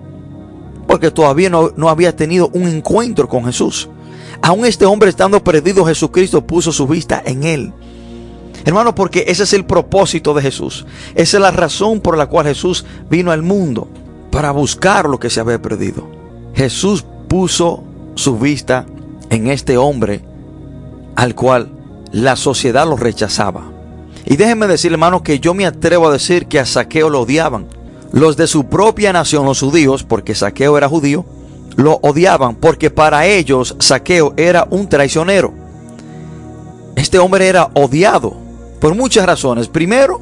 porque 0.88 1.10
todavía 1.10 1.50
no, 1.50 1.88
había 1.88 2.16
tenido 2.16 2.50
un 2.54 2.66
encuentro 2.66 3.28
con 3.28 3.44
Jesús. 3.44 3.88
Aún 4.40 4.64
este 4.64 4.86
hombre 4.86 5.10
estando 5.10 5.44
perdido, 5.44 5.84
Jesucristo 5.84 6.44
puso 6.44 6.72
su 6.72 6.86
vista 6.86 7.22
en 7.24 7.44
él. 7.44 7.72
Hermano, 8.64 8.94
porque 8.94 9.24
ese 9.28 9.42
es 9.42 9.52
el 9.52 9.66
propósito 9.66 10.32
de 10.32 10.42
Jesús. 10.42 10.86
Esa 11.14 11.36
es 11.36 11.40
la 11.42 11.50
razón 11.50 12.00
por 12.00 12.16
la 12.16 12.26
cual 12.26 12.46
Jesús 12.46 12.86
vino 13.10 13.30
al 13.30 13.42
mundo 13.42 13.86
para 14.30 14.50
buscar 14.50 15.08
lo 15.08 15.20
que 15.20 15.30
se 15.30 15.40
había 15.40 15.60
perdido. 15.60 16.08
Jesús 16.54 17.04
puso 17.28 17.84
su 18.14 18.38
vista 18.38 18.86
en 19.28 19.48
este 19.48 19.76
hombre 19.76 20.22
al 21.16 21.34
cual 21.34 21.68
la 22.12 22.34
sociedad 22.36 22.88
lo 22.88 22.96
rechazaba. 22.96 23.70
Y 24.24 24.36
déjenme 24.36 24.66
decir, 24.66 24.90
hermano, 24.92 25.22
que 25.22 25.38
yo 25.38 25.52
me 25.52 25.66
atrevo 25.66 26.08
a 26.08 26.12
decir 26.12 26.46
que 26.46 26.58
a 26.58 26.66
Saqueo 26.66 27.10
lo 27.10 27.20
odiaban. 27.20 27.66
Los 28.12 28.36
de 28.36 28.46
su 28.46 28.64
propia 28.66 29.12
nación, 29.12 29.44
los 29.44 29.60
judíos, 29.60 30.02
porque 30.02 30.34
Saqueo 30.34 30.78
era 30.78 30.88
judío, 30.88 31.24
lo 31.76 32.00
odiaban 32.02 32.56
porque 32.56 32.90
para 32.90 33.26
ellos 33.26 33.76
Saqueo 33.78 34.34
era 34.36 34.66
un 34.70 34.88
traicionero. 34.88 35.52
Este 36.96 37.18
hombre 37.18 37.46
era 37.46 37.70
odiado 37.74 38.36
por 38.80 38.96
muchas 38.96 39.26
razones. 39.26 39.68
Primero, 39.68 40.20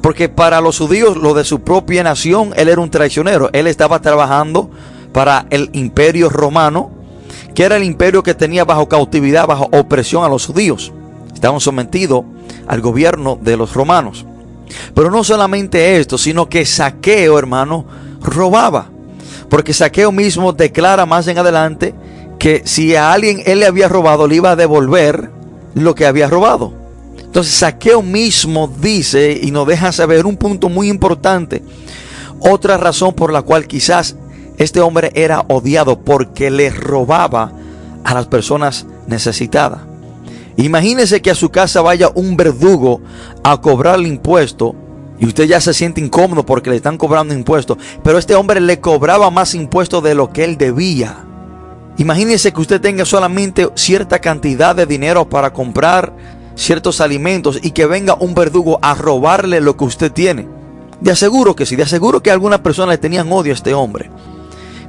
porque 0.00 0.30
para 0.30 0.62
los 0.62 0.78
judíos, 0.78 1.16
lo 1.16 1.34
de 1.34 1.44
su 1.44 1.60
propia 1.60 2.02
nación, 2.02 2.54
él 2.56 2.68
era 2.68 2.80
un 2.80 2.90
traicionero. 2.90 3.50
Él 3.52 3.66
estaba 3.66 4.00
trabajando 4.00 4.70
para 5.12 5.46
el 5.50 5.68
imperio 5.74 6.30
romano, 6.30 6.90
que 7.54 7.64
era 7.64 7.76
el 7.76 7.84
imperio 7.84 8.22
que 8.22 8.34
tenía 8.34 8.64
bajo 8.64 8.88
cautividad, 8.88 9.46
bajo 9.46 9.68
opresión 9.72 10.24
a 10.24 10.28
los 10.28 10.46
judíos. 10.46 10.90
Estaban 11.34 11.60
sometidos 11.60 12.24
al 12.66 12.80
gobierno 12.80 13.38
de 13.40 13.58
los 13.58 13.74
romanos. 13.74 14.24
Pero 14.94 15.10
no 15.10 15.24
solamente 15.24 15.98
esto, 15.98 16.18
sino 16.18 16.48
que 16.48 16.64
Saqueo, 16.64 17.38
hermano, 17.38 17.84
robaba. 18.20 18.90
Porque 19.48 19.72
Saqueo 19.72 20.12
mismo 20.12 20.52
declara 20.52 21.06
más 21.06 21.26
en 21.28 21.38
adelante 21.38 21.94
que 22.38 22.62
si 22.64 22.96
a 22.96 23.12
alguien 23.12 23.42
él 23.46 23.60
le 23.60 23.66
había 23.66 23.88
robado, 23.88 24.26
le 24.26 24.36
iba 24.36 24.50
a 24.50 24.56
devolver 24.56 25.30
lo 25.74 25.94
que 25.94 26.06
había 26.06 26.28
robado. 26.28 26.72
Entonces 27.18 27.54
Saqueo 27.54 28.02
mismo 28.02 28.72
dice 28.80 29.38
y 29.40 29.50
nos 29.50 29.66
deja 29.66 29.92
saber 29.92 30.26
un 30.26 30.36
punto 30.36 30.68
muy 30.68 30.88
importante. 30.88 31.62
Otra 32.40 32.76
razón 32.76 33.14
por 33.14 33.32
la 33.32 33.42
cual 33.42 33.66
quizás 33.66 34.16
este 34.58 34.80
hombre 34.80 35.12
era 35.14 35.44
odiado 35.48 36.00
porque 36.00 36.50
le 36.50 36.70
robaba 36.70 37.52
a 38.04 38.14
las 38.14 38.26
personas 38.26 38.86
necesitadas. 39.06 39.91
Imagínese 40.56 41.22
que 41.22 41.30
a 41.30 41.34
su 41.34 41.50
casa 41.50 41.80
vaya 41.80 42.10
un 42.14 42.36
verdugo 42.36 43.00
a 43.42 43.60
cobrar 43.60 43.98
el 43.98 44.06
impuesto 44.06 44.74
y 45.18 45.26
usted 45.26 45.44
ya 45.44 45.60
se 45.60 45.72
siente 45.72 46.00
incómodo 46.00 46.44
porque 46.44 46.70
le 46.70 46.76
están 46.76 46.98
cobrando 46.98 47.32
impuestos, 47.32 47.78
pero 48.02 48.18
este 48.18 48.34
hombre 48.34 48.60
le 48.60 48.80
cobraba 48.80 49.30
más 49.30 49.54
impuestos 49.54 50.02
de 50.02 50.14
lo 50.14 50.32
que 50.32 50.44
él 50.44 50.58
debía. 50.58 51.24
Imagínese 51.96 52.52
que 52.52 52.60
usted 52.60 52.80
tenga 52.80 53.04
solamente 53.04 53.68
cierta 53.74 54.18
cantidad 54.18 54.74
de 54.74 54.86
dinero 54.86 55.28
para 55.28 55.52
comprar 55.52 56.12
ciertos 56.54 57.00
alimentos 57.00 57.58
y 57.62 57.70
que 57.70 57.86
venga 57.86 58.16
un 58.18 58.34
verdugo 58.34 58.78
a 58.82 58.94
robarle 58.94 59.60
lo 59.60 59.76
que 59.76 59.84
usted 59.84 60.12
tiene. 60.12 60.48
De 61.00 61.10
aseguro 61.10 61.54
que 61.54 61.66
sí, 61.66 61.76
de 61.76 61.82
aseguro 61.82 62.22
que 62.22 62.30
algunas 62.30 62.60
personas 62.60 62.94
le 62.94 62.98
tenían 62.98 63.30
odio 63.32 63.52
a 63.52 63.54
este 63.56 63.74
hombre. 63.74 64.10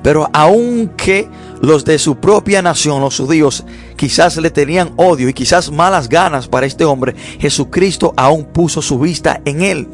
Pero 0.02 0.30
aunque 0.34 1.30
los 1.64 1.86
de 1.86 1.98
su 1.98 2.18
propia 2.18 2.62
nación, 2.62 3.00
los 3.00 3.16
judíos, 3.16 3.64
quizás 3.96 4.36
le 4.36 4.52
tenían 4.52 4.92
odio 4.98 5.30
y 5.30 5.34
quizás 5.34 5.72
malas 5.72 6.10
ganas 6.10 6.50
para 6.50 6.66
este 6.66 6.84
hombre, 6.84 7.16
Jesucristo 7.40 8.14
aún 8.18 8.44
puso 8.44 8.82
su 8.82 9.00
vista 9.00 9.40
en 9.46 9.62
él. 9.62 9.88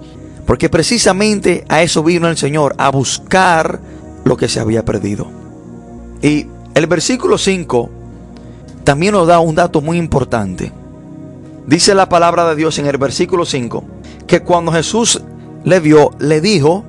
Porque 0.47 0.67
precisamente 0.67 1.65
a 1.69 1.83
eso 1.83 2.01
vino 2.01 2.27
el 2.27 2.37
Señor, 2.37 2.73
a 2.79 2.89
buscar 2.89 3.79
lo 4.25 4.35
que 4.35 4.47
se 4.47 4.59
había 4.59 4.83
perdido. 4.83 5.27
Y 6.23 6.47
el 6.73 6.87
versículo 6.87 7.37
5 7.37 7.87
también 8.83 9.13
nos 9.13 9.27
da 9.27 9.39
un 9.39 9.53
dato 9.53 9.79
muy 9.79 9.99
importante. 9.99 10.71
Dice 11.67 11.93
la 11.93 12.09
palabra 12.09 12.49
de 12.49 12.55
Dios 12.55 12.79
en 12.79 12.87
el 12.87 12.97
versículo 12.97 13.45
5 13.45 13.83
que 14.25 14.41
cuando 14.41 14.71
Jesús 14.71 15.21
le 15.63 15.79
vio, 15.79 16.09
le 16.17 16.41
dijo, 16.41 16.83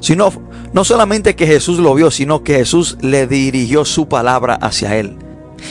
sino 0.00 0.30
no 0.72 0.84
solamente 0.84 1.34
que 1.34 1.46
Jesús 1.46 1.78
lo 1.78 1.94
vio, 1.94 2.10
sino 2.10 2.42
que 2.42 2.54
Jesús 2.54 2.96
le 3.00 3.26
dirigió 3.26 3.84
su 3.84 4.08
palabra 4.08 4.54
hacia 4.54 4.96
él. 4.96 5.16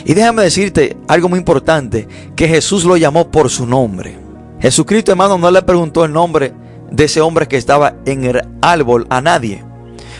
Y 0.05 0.13
déjame 0.13 0.43
decirte 0.43 0.97
algo 1.07 1.29
muy 1.29 1.39
importante, 1.39 2.07
que 2.35 2.47
Jesús 2.47 2.83
lo 2.83 2.97
llamó 2.97 3.31
por 3.31 3.49
su 3.49 3.65
nombre. 3.65 4.19
Jesucristo, 4.59 5.11
hermano, 5.11 5.37
no 5.37 5.49
le 5.51 5.61
preguntó 5.61 6.03
el 6.05 6.11
nombre 6.11 6.53
de 6.91 7.05
ese 7.05 7.21
hombre 7.21 7.47
que 7.47 7.57
estaba 7.57 7.95
en 8.05 8.25
el 8.25 8.41
árbol 8.61 9.07
a 9.09 9.21
nadie. 9.21 9.63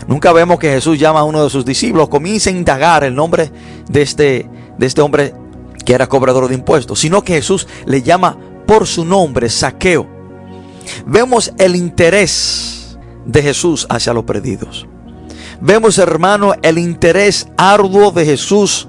Nunca 0.08 0.32
vemos 0.32 0.60
que 0.60 0.70
Jesús 0.70 0.98
llama 0.98 1.20
a 1.20 1.24
uno 1.24 1.44
de 1.44 1.50
sus 1.50 1.66
discípulos, 1.66 2.10
comienza 2.10 2.50
a 2.50 2.54
indagar 2.54 3.04
el 3.04 3.14
nombre 3.14 3.52
de 3.90 4.02
este, 4.02 4.50
de 4.78 4.86
este 4.86 5.02
hombre 5.02 5.34
que 5.86 5.94
era 5.94 6.08
cobrador 6.08 6.48
de 6.48 6.56
impuestos, 6.56 7.00
sino 7.00 7.22
que 7.22 7.34
Jesús 7.34 7.68
le 7.86 8.02
llama 8.02 8.38
por 8.66 8.88
su 8.88 9.06
nombre, 9.06 9.50
saqueo. 9.50 10.08
Vemos 11.06 11.54
el 11.58 11.76
interés 11.76 12.79
de 13.32 13.42
Jesús 13.44 13.86
hacia 13.90 14.14
los 14.14 14.24
perdidos. 14.24 14.88
Vemos, 15.62 15.98
hermano, 15.98 16.54
el 16.62 16.78
interés 16.78 17.48
arduo 17.58 18.12
de 18.12 18.26
Jesús 18.26 18.88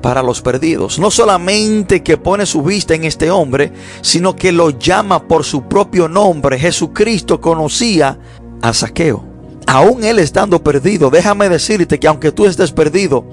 para 0.00 0.22
los 0.22 0.40
perdidos. 0.40 0.98
No 0.98 1.10
solamente 1.10 2.02
que 2.02 2.16
pone 2.16 2.46
su 2.46 2.62
vista 2.62 2.94
en 2.94 3.04
este 3.04 3.30
hombre, 3.30 3.72
sino 4.00 4.34
que 4.34 4.52
lo 4.52 4.70
llama 4.70 5.28
por 5.28 5.44
su 5.44 5.68
propio 5.68 6.08
nombre. 6.08 6.58
Jesucristo 6.58 7.40
conocía 7.40 8.18
a 8.62 8.72
Saqueo. 8.72 9.24
Aún 9.66 10.02
él 10.04 10.18
estando 10.18 10.62
perdido, 10.62 11.10
déjame 11.10 11.48
decirte 11.48 12.00
que 12.00 12.08
aunque 12.08 12.32
tú 12.32 12.46
estés 12.46 12.72
perdido, 12.72 13.24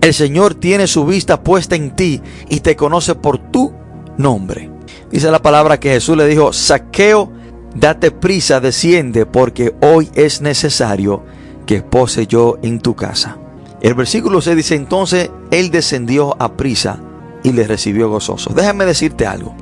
el 0.00 0.14
Señor 0.14 0.54
tiene 0.54 0.86
su 0.86 1.04
vista 1.04 1.42
puesta 1.42 1.76
en 1.76 1.96
ti 1.96 2.20
y 2.48 2.60
te 2.60 2.76
conoce 2.76 3.14
por 3.14 3.38
tu 3.38 3.72
nombre. 4.16 4.70
Dice 5.10 5.30
la 5.30 5.42
palabra 5.42 5.80
que 5.80 5.90
Jesús 5.90 6.16
le 6.16 6.26
dijo, 6.26 6.52
saqueo, 6.52 7.32
date 7.74 8.10
prisa, 8.10 8.60
desciende, 8.60 9.26
porque 9.26 9.74
hoy 9.80 10.10
es 10.14 10.40
necesario 10.40 11.22
que 11.66 11.82
pose 11.82 12.26
yo 12.26 12.58
en 12.62 12.80
tu 12.80 12.94
casa. 12.94 13.38
El 13.80 13.94
versículo 13.94 14.40
6 14.40 14.56
dice, 14.56 14.74
entonces 14.74 15.30
él 15.50 15.70
descendió 15.70 16.36
a 16.40 16.52
prisa 16.52 17.00
y 17.42 17.52
le 17.52 17.66
recibió 17.66 18.10
gozoso. 18.10 18.52
Déjame 18.54 18.84
decirte 18.84 19.26
algo. 19.26 19.54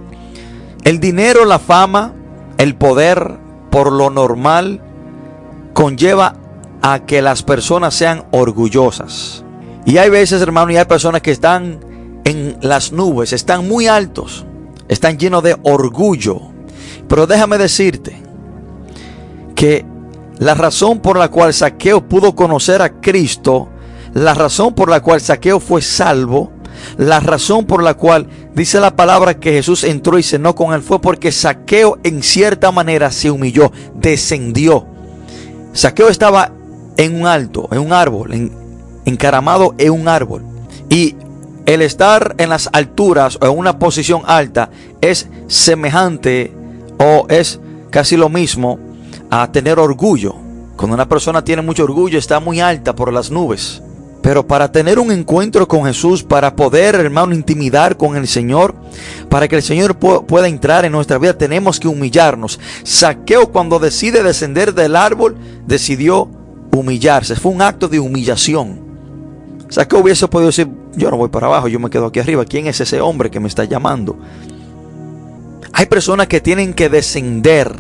El 0.85 1.00
dinero, 1.00 1.45
la 1.45 1.59
fama, 1.59 2.15
el 2.57 2.75
poder, 2.75 3.37
por 3.71 3.93
lo 3.93 4.11
normal, 4.11 4.81
conlleva 5.73 6.35
a 6.83 7.00
que 7.00 7.23
las 7.23 7.43
personas 7.43 7.95
sean 7.95 8.25
orgullosas. 8.31 9.45
Y 9.85 9.99
hay 9.99 10.11
veces, 10.11 10.43
hermano, 10.43 10.73
y 10.73 10.77
hay 10.77 10.85
personas 10.85 11.23
que 11.23 11.31
están 11.31 11.81
en 12.25 12.59
las 12.61 12.93
nubes, 12.93 13.33
están 13.33 13.69
muy 13.69 13.87
altos, 13.87 14.45
están 14.88 15.19
llenos 15.19 15.43
de 15.43 15.57
orgullo. 15.62 16.41
Pero 17.09 17.27
déjame 17.27 17.59
decirte 17.59 18.23
que 19.55 19.85
la 20.38 20.55
razón 20.55 21.00
por 21.00 21.19
la 21.19 21.31
cual 21.31 21.53
Saqueo 21.53 22.07
pudo 22.07 22.35
conocer 22.35 22.81
a 22.83 23.00
Cristo, 23.00 23.69
la 24.15 24.35
razón 24.35 24.75
por 24.75 24.88
la 24.88 25.00
cual 25.00 25.21
Saqueo 25.21 25.59
fue 25.59 25.83
salvo, 25.83 26.53
la 26.97 27.19
razón 27.19 27.67
por 27.67 27.83
la 27.83 27.95
cual 27.95 28.29
dice 28.55 28.79
la 28.79 28.95
palabra 28.95 29.41
que 29.41 29.53
Jesús 29.53 29.83
entró 29.85 30.19
y 30.19 30.23
cenó 30.23 30.55
con 30.55 30.75
él 30.75 30.83
fue 30.83 31.00
porque 31.00 31.33
Saqueo 31.33 31.99
en 32.05 32.23
cierta 32.23 32.71
manera 32.71 33.11
se 33.11 33.31
humilló, 33.31 33.73
descendió. 33.95 34.87
Saqueo 35.73 36.09
estaba 36.09 36.53
en 36.97 37.21
un 37.21 37.27
alto, 37.27 37.69
en 37.73 37.79
un 37.79 37.93
árbol, 37.93 38.33
en, 38.33 38.53
encaramado 39.05 39.75
en 39.79 39.91
un 39.93 40.09
árbol. 40.09 40.45
Y 40.88 41.17
el 41.67 41.83
estar 41.83 42.35
en 42.38 42.49
las 42.49 42.69
alturas 42.73 43.38
o 43.41 43.47
en 43.47 43.59
una 43.59 43.79
posición 43.79 44.23
alta 44.27 44.71
es 45.00 45.29
semejante 45.49 46.55
o 46.99 47.26
es 47.28 47.61
casi 47.90 48.17
lo 48.17 48.28
mismo 48.28 48.78
a 49.31 49.50
tener 49.50 49.78
orgullo. 49.78 50.35
Cuando 50.76 50.95
una 50.95 51.09
persona 51.09 51.43
tiene 51.43 51.62
mucho 51.62 51.85
orgullo 51.85 52.19
está 52.19 52.40
muy 52.40 52.61
alta 52.61 52.95
por 52.95 53.12
las 53.12 53.31
nubes. 53.31 53.83
Pero 54.23 54.47
para 54.47 54.71
tener 54.71 54.99
un 54.99 55.12
encuentro 55.12 55.69
con 55.69 55.85
Jesús, 55.85 56.23
para 56.25 56.55
poder, 56.55 56.97
hermano, 56.97 57.35
intimidar 57.35 57.97
con 57.97 58.17
el 58.17 58.26
Señor, 58.26 58.75
para 59.28 59.47
que 59.47 59.57
el 59.57 59.62
Señor 59.62 59.97
pueda 59.97 60.49
entrar 60.49 60.85
en 60.85 60.93
nuestra 60.93 61.19
vida, 61.19 61.38
tenemos 61.38 61.78
que 61.78 61.88
humillarnos. 61.88 62.59
Saqueo 62.83 63.50
cuando 63.52 63.78
decide 63.78 64.23
descender 64.23 64.75
del 64.75 64.97
árbol, 64.97 65.37
decidió 65.67 66.28
humillarse. 66.73 67.37
Fue 67.37 67.52
un 67.52 67.62
acto 67.62 67.88
de 67.88 68.00
humillación. 68.00 68.81
Saqueo 69.69 70.00
hubiese 70.00 70.26
podido 70.26 70.49
decir, 70.49 70.69
yo 70.97 71.11
no 71.11 71.17
voy 71.17 71.28
para 71.28 71.47
abajo, 71.47 71.69
yo 71.69 71.78
me 71.78 71.90
quedo 71.90 72.07
aquí 72.07 72.19
arriba. 72.19 72.45
¿Quién 72.45 72.67
es 72.67 72.81
ese 72.81 73.00
hombre 73.00 73.31
que 73.31 73.40
me 73.40 73.49
está 73.49 73.64
llamando? 73.64 74.19
Hay 75.73 75.87
personas 75.87 76.27
que 76.29 76.41
tienen 76.41 76.75
que 76.75 76.89
descender 76.89 77.73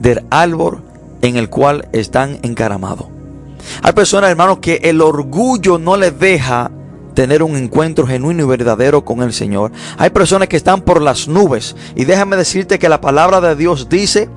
del 0.00 0.24
árbol 0.30 0.82
en 1.22 1.36
el 1.36 1.48
cual 1.48 1.88
están 1.92 2.38
encaramados. 2.42 3.06
Hay 3.82 3.92
personas, 3.92 4.30
hermanos, 4.30 4.58
que 4.58 4.80
el 4.84 5.00
orgullo 5.00 5.78
no 5.78 5.96
les 5.96 6.18
deja 6.18 6.70
tener 7.14 7.42
un 7.42 7.56
encuentro 7.56 8.06
genuino 8.06 8.44
y 8.44 8.46
verdadero 8.46 9.04
con 9.04 9.22
el 9.22 9.32
Señor. 9.32 9.72
Hay 9.98 10.10
personas 10.10 10.48
que 10.48 10.56
están 10.56 10.82
por 10.82 11.02
las 11.02 11.28
nubes. 11.28 11.76
Y 11.94 12.04
déjame 12.04 12.36
decirte 12.36 12.78
que 12.78 12.88
la 12.88 13.00
palabra 13.00 13.40
de 13.40 13.56
Dios 13.56 13.88
dice 13.88 14.28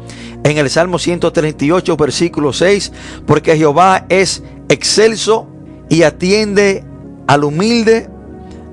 en 0.44 0.58
el 0.58 0.70
Salmo 0.70 1.00
138, 1.00 1.96
versículo 1.96 2.52
6, 2.52 2.92
porque 3.26 3.56
Jehová 3.56 4.06
es 4.10 4.44
excelso 4.70 5.48
y 5.90 6.04
atiende 6.04 6.84
al 7.28 7.44
humilde, 7.44 8.10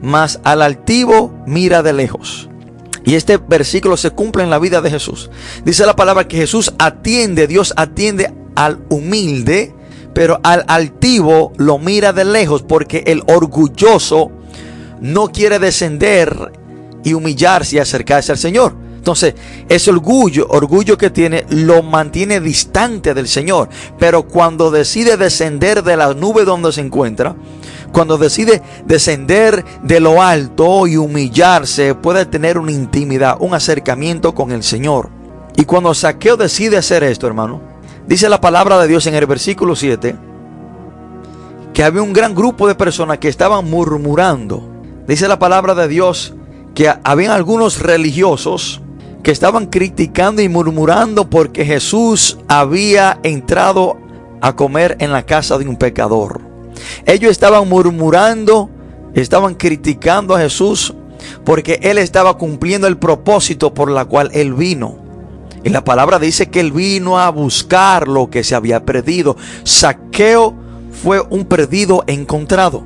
mas 0.02 0.40
al 0.42 0.62
altivo 0.62 1.32
mira 1.46 1.82
de 1.82 1.92
lejos. 1.92 2.49
Y 3.04 3.14
este 3.14 3.38
versículo 3.38 3.96
se 3.96 4.10
cumple 4.10 4.42
en 4.42 4.50
la 4.50 4.58
vida 4.58 4.80
de 4.80 4.90
Jesús. 4.90 5.30
Dice 5.64 5.86
la 5.86 5.96
palabra 5.96 6.28
que 6.28 6.36
Jesús 6.36 6.72
atiende, 6.78 7.46
Dios 7.46 7.72
atiende 7.76 8.32
al 8.54 8.80
humilde, 8.88 9.74
pero 10.14 10.40
al 10.42 10.64
altivo 10.68 11.52
lo 11.56 11.78
mira 11.78 12.12
de 12.12 12.24
lejos 12.24 12.62
porque 12.62 13.04
el 13.06 13.22
orgulloso 13.26 14.30
no 15.00 15.28
quiere 15.28 15.58
descender 15.58 16.52
y 17.04 17.14
humillarse 17.14 17.76
y 17.76 17.78
acercarse 17.78 18.32
al 18.32 18.38
Señor. 18.38 18.74
Entonces, 19.00 19.34
ese 19.70 19.90
orgullo, 19.90 20.46
orgullo 20.50 20.98
que 20.98 21.08
tiene, 21.08 21.46
lo 21.48 21.82
mantiene 21.82 22.38
distante 22.38 23.14
del 23.14 23.28
Señor. 23.28 23.70
Pero 23.98 24.24
cuando 24.24 24.70
decide 24.70 25.16
descender 25.16 25.82
de 25.82 25.96
la 25.96 26.12
nube 26.12 26.44
donde 26.44 26.70
se 26.70 26.82
encuentra, 26.82 27.34
cuando 27.92 28.18
decide 28.18 28.62
descender 28.84 29.64
de 29.82 30.00
lo 30.00 30.22
alto 30.22 30.86
y 30.86 30.96
humillarse, 30.96 31.94
puede 31.94 32.26
tener 32.26 32.58
una 32.58 32.72
intimidad, 32.72 33.36
un 33.40 33.54
acercamiento 33.54 34.34
con 34.34 34.52
el 34.52 34.62
Señor. 34.62 35.10
Y 35.56 35.64
cuando 35.64 35.92
Saqueo 35.94 36.36
decide 36.36 36.76
hacer 36.76 37.02
esto, 37.02 37.26
hermano, 37.26 37.60
dice 38.06 38.28
la 38.28 38.40
palabra 38.40 38.78
de 38.78 38.88
Dios 38.88 39.06
en 39.06 39.14
el 39.14 39.26
versículo 39.26 39.74
7, 39.74 40.16
que 41.72 41.84
había 41.84 42.02
un 42.02 42.12
gran 42.12 42.34
grupo 42.34 42.68
de 42.68 42.74
personas 42.74 43.18
que 43.18 43.28
estaban 43.28 43.68
murmurando. 43.68 44.68
Dice 45.06 45.28
la 45.28 45.38
palabra 45.38 45.74
de 45.74 45.88
Dios 45.88 46.34
que 46.74 46.92
había 47.02 47.34
algunos 47.34 47.80
religiosos 47.80 48.80
que 49.22 49.32
estaban 49.32 49.66
criticando 49.66 50.40
y 50.40 50.48
murmurando 50.48 51.28
porque 51.28 51.64
Jesús 51.64 52.38
había 52.48 53.18
entrado 53.22 53.98
a 54.40 54.56
comer 54.56 54.96
en 55.00 55.12
la 55.12 55.26
casa 55.26 55.58
de 55.58 55.68
un 55.68 55.76
pecador. 55.76 56.49
Ellos 57.06 57.30
estaban 57.30 57.68
murmurando, 57.68 58.70
estaban 59.14 59.54
criticando 59.54 60.34
a 60.34 60.40
Jesús 60.40 60.94
porque 61.44 61.80
él 61.82 61.98
estaba 61.98 62.36
cumpliendo 62.38 62.86
el 62.86 62.96
propósito 62.96 63.74
por 63.74 63.90
la 63.90 64.04
cual 64.04 64.30
él 64.32 64.54
vino. 64.54 64.96
Y 65.62 65.68
la 65.68 65.84
palabra 65.84 66.18
dice 66.18 66.48
que 66.48 66.60
él 66.60 66.72
vino 66.72 67.18
a 67.18 67.30
buscar 67.30 68.08
lo 68.08 68.30
que 68.30 68.44
se 68.44 68.54
había 68.54 68.84
perdido. 68.84 69.36
Saqueo 69.62 70.54
fue 70.90 71.20
un 71.20 71.44
perdido 71.44 72.02
encontrado. 72.06 72.82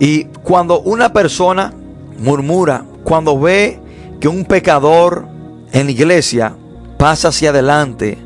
Y 0.00 0.24
cuando 0.42 0.80
una 0.80 1.12
persona 1.12 1.72
murmura, 2.18 2.84
cuando 3.04 3.38
ve 3.38 3.80
que 4.20 4.28
un 4.28 4.44
pecador 4.44 5.26
en 5.72 5.86
la 5.86 5.92
iglesia 5.92 6.54
pasa 6.96 7.28
hacia 7.28 7.50
adelante 7.50 8.18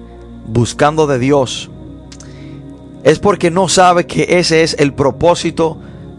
buscando 0.47 1.07
de 1.07 1.19
Dios, 1.19 1.71
es 3.05 3.19
porque 3.19 3.51
no 3.51 3.69
sabe 3.69 4.07
que 4.07 4.39
ese 4.39 4.63
es 4.63 4.77
el 4.79 4.95
propósito 4.95 5.79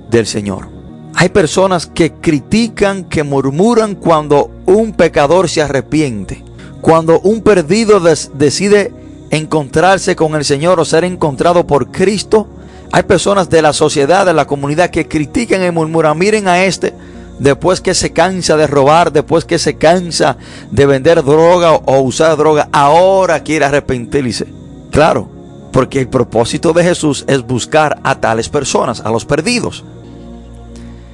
del 0.09 0.27
Señor. 0.27 0.69
Hay 1.15 1.29
personas 1.29 1.87
que 1.87 2.13
critican, 2.13 3.05
que 3.05 3.23
murmuran 3.23 3.95
cuando 3.95 4.51
un 4.65 4.93
pecador 4.93 5.47
se 5.47 5.61
arrepiente, 5.61 6.43
cuando 6.81 7.19
un 7.21 7.41
perdido 7.41 7.99
decide 7.99 8.91
encontrarse 9.29 10.15
con 10.15 10.35
el 10.35 10.43
Señor 10.43 10.79
o 10.79 10.85
ser 10.85 11.03
encontrado 11.03 11.65
por 11.65 11.91
Cristo. 11.91 12.47
Hay 12.91 13.03
personas 13.03 13.49
de 13.49 13.61
la 13.61 13.73
sociedad, 13.73 14.25
de 14.25 14.33
la 14.33 14.45
comunidad 14.45 14.89
que 14.89 15.07
critican 15.07 15.63
y 15.63 15.71
murmuran, 15.71 16.17
miren 16.17 16.47
a 16.47 16.63
este, 16.65 16.93
después 17.39 17.81
que 17.81 17.93
se 17.93 18.11
cansa 18.11 18.57
de 18.57 18.67
robar, 18.67 19.11
después 19.11 19.45
que 19.45 19.57
se 19.57 19.75
cansa 19.75 20.37
de 20.71 20.85
vender 20.85 21.23
droga 21.23 21.73
o 21.73 22.01
usar 22.01 22.37
droga, 22.37 22.69
ahora 22.71 23.41
quiere 23.41 23.65
arrepentirse. 23.65 24.47
Claro, 24.91 25.32
porque 25.73 25.99
el 25.99 26.07
propósito 26.07 26.71
de 26.71 26.83
Jesús 26.83 27.25
es 27.27 27.45
buscar 27.45 27.99
a 28.03 28.21
tales 28.21 28.47
personas, 28.47 29.01
a 29.01 29.09
los 29.09 29.25
perdidos. 29.25 29.83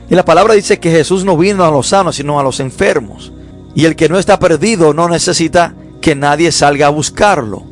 Y 0.10 0.15
la 0.15 0.26
palabra 0.26 0.54
dice 0.54 0.80
que 0.80 0.91
Jesús 0.91 1.24
no 1.24 1.38
vino 1.38 1.63
a 1.63 1.72
los 1.72 1.88
sanos, 1.88 2.17
sino 2.17 2.39
a 2.39 2.43
los 2.43 2.60
enfermos. 2.60 3.32
Y 3.74 3.86
el 3.86 3.95
que 3.95 4.10
no 4.10 4.19
está 4.19 4.38
perdido 4.38 4.93
no 4.93 5.08
necesita 5.08 5.74
que 6.02 6.13
nadie 6.13 6.52
salga 6.52 6.88
a 6.88 6.91
buscarlo. 6.91 7.63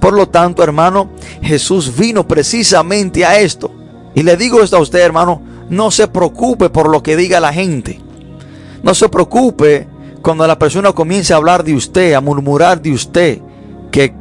Por 0.00 0.12
lo 0.12 0.28
tanto, 0.28 0.62
hermano, 0.62 1.08
Jesús 1.42 1.96
vino 1.96 2.28
precisamente 2.28 3.24
a 3.24 3.40
esto. 3.40 3.70
Y 4.14 4.22
le 4.22 4.36
digo 4.36 4.62
esto 4.62 4.76
a 4.76 4.80
usted, 4.80 5.00
hermano, 5.00 5.40
no 5.70 5.90
se 5.90 6.08
preocupe 6.08 6.68
por 6.68 6.90
lo 6.90 7.02
que 7.02 7.16
diga 7.16 7.40
la 7.40 7.54
gente. 7.54 8.00
No 8.82 8.94
se 8.94 9.08
preocupe 9.08 9.88
cuando 10.20 10.46
la 10.46 10.58
persona 10.58 10.92
comience 10.92 11.32
a 11.32 11.36
hablar 11.36 11.64
de 11.64 11.74
usted, 11.74 12.12
a 12.12 12.20
murmurar 12.20 12.82
de 12.82 12.92
usted, 12.92 13.38
que 13.90 14.12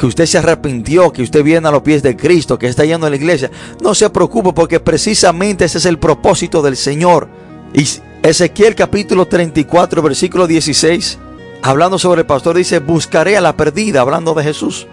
que 0.00 0.06
usted 0.06 0.24
se 0.24 0.38
arrepintió, 0.38 1.12
que 1.12 1.20
usted 1.20 1.44
viene 1.44 1.68
a 1.68 1.70
los 1.70 1.82
pies 1.82 2.02
de 2.02 2.16
Cristo, 2.16 2.58
que 2.58 2.68
está 2.68 2.86
yendo 2.86 3.06
a 3.06 3.10
la 3.10 3.16
iglesia, 3.16 3.50
no 3.82 3.94
se 3.94 4.08
preocupe 4.08 4.54
porque 4.54 4.80
precisamente 4.80 5.66
ese 5.66 5.76
es 5.76 5.84
el 5.84 5.98
propósito 5.98 6.62
del 6.62 6.78
Señor. 6.78 7.28
Y 7.74 7.86
Ezequiel 8.22 8.74
capítulo 8.74 9.26
34, 9.26 10.00
versículo 10.00 10.46
16, 10.46 11.18
hablando 11.60 11.98
sobre 11.98 12.22
el 12.22 12.26
pastor, 12.26 12.56
dice, 12.56 12.78
buscaré 12.78 13.36
a 13.36 13.42
la 13.42 13.58
perdida, 13.58 14.00
hablando 14.00 14.32
de 14.32 14.42
Jesús. 14.42 14.86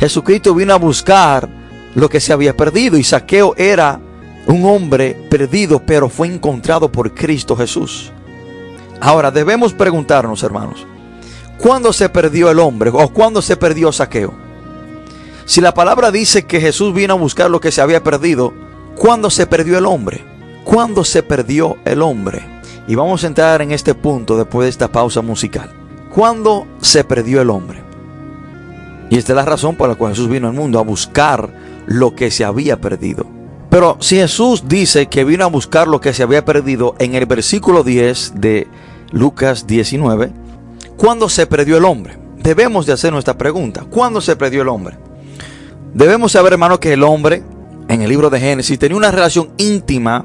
Jesucristo 0.00 0.56
vino 0.56 0.74
a 0.74 0.78
buscar 0.78 1.48
lo 1.94 2.08
que 2.08 2.18
se 2.18 2.32
había 2.32 2.56
perdido 2.56 2.98
y 2.98 3.04
Saqueo 3.04 3.54
era 3.56 4.00
un 4.46 4.64
hombre 4.64 5.16
perdido, 5.30 5.78
pero 5.86 6.08
fue 6.08 6.26
encontrado 6.26 6.90
por 6.90 7.14
Cristo 7.14 7.54
Jesús. 7.54 8.10
Ahora 9.00 9.30
debemos 9.30 9.72
preguntarnos, 9.72 10.42
hermanos, 10.42 10.84
¿Cuándo 11.62 11.92
se 11.92 12.08
perdió 12.08 12.50
el 12.50 12.58
hombre 12.58 12.90
o 12.92 13.08
cuándo 13.10 13.40
se 13.40 13.56
perdió 13.56 13.92
Saqueo? 13.92 14.34
Si 15.44 15.60
la 15.60 15.72
palabra 15.72 16.10
dice 16.10 16.42
que 16.42 16.60
Jesús 16.60 16.92
vino 16.92 17.14
a 17.14 17.16
buscar 17.16 17.50
lo 17.50 17.60
que 17.60 17.70
se 17.70 17.80
había 17.80 18.02
perdido, 18.02 18.52
¿cuándo 18.96 19.30
se 19.30 19.46
perdió 19.46 19.78
el 19.78 19.86
hombre? 19.86 20.24
¿Cuándo 20.64 21.04
se 21.04 21.22
perdió 21.22 21.76
el 21.84 22.02
hombre? 22.02 22.42
Y 22.88 22.96
vamos 22.96 23.22
a 23.22 23.28
entrar 23.28 23.62
en 23.62 23.70
este 23.70 23.94
punto 23.94 24.36
después 24.36 24.66
de 24.66 24.70
esta 24.70 24.90
pausa 24.90 25.22
musical. 25.22 25.70
¿Cuándo 26.12 26.66
se 26.80 27.04
perdió 27.04 27.40
el 27.40 27.50
hombre? 27.50 27.80
Y 29.08 29.16
esta 29.16 29.30
es 29.30 29.36
la 29.36 29.44
razón 29.44 29.76
por 29.76 29.88
la 29.88 29.94
cual 29.94 30.14
Jesús 30.14 30.28
vino 30.28 30.48
al 30.48 30.54
mundo, 30.54 30.80
a 30.80 30.82
buscar 30.82 31.48
lo 31.86 32.16
que 32.16 32.32
se 32.32 32.44
había 32.44 32.80
perdido. 32.80 33.24
Pero 33.70 33.98
si 34.00 34.16
Jesús 34.16 34.64
dice 34.66 35.06
que 35.06 35.22
vino 35.22 35.44
a 35.44 35.48
buscar 35.48 35.86
lo 35.86 36.00
que 36.00 36.12
se 36.12 36.24
había 36.24 36.44
perdido 36.44 36.96
en 36.98 37.14
el 37.14 37.26
versículo 37.26 37.84
10 37.84 38.32
de 38.40 38.66
Lucas 39.12 39.68
19, 39.68 40.41
¿Cuándo 41.02 41.28
se 41.28 41.48
perdió 41.48 41.78
el 41.78 41.84
hombre? 41.84 42.16
Debemos 42.44 42.86
de 42.86 42.92
hacer 42.92 43.12
nuestra 43.12 43.36
pregunta. 43.36 43.84
¿Cuándo 43.90 44.20
se 44.20 44.36
perdió 44.36 44.62
el 44.62 44.68
hombre? 44.68 44.96
Debemos 45.92 46.30
saber, 46.30 46.52
hermano, 46.52 46.78
que 46.78 46.92
el 46.92 47.02
hombre 47.02 47.42
en 47.88 48.02
el 48.02 48.08
libro 48.08 48.30
de 48.30 48.38
Génesis 48.38 48.78
tenía 48.78 48.96
una 48.96 49.10
relación 49.10 49.50
íntima, 49.56 50.24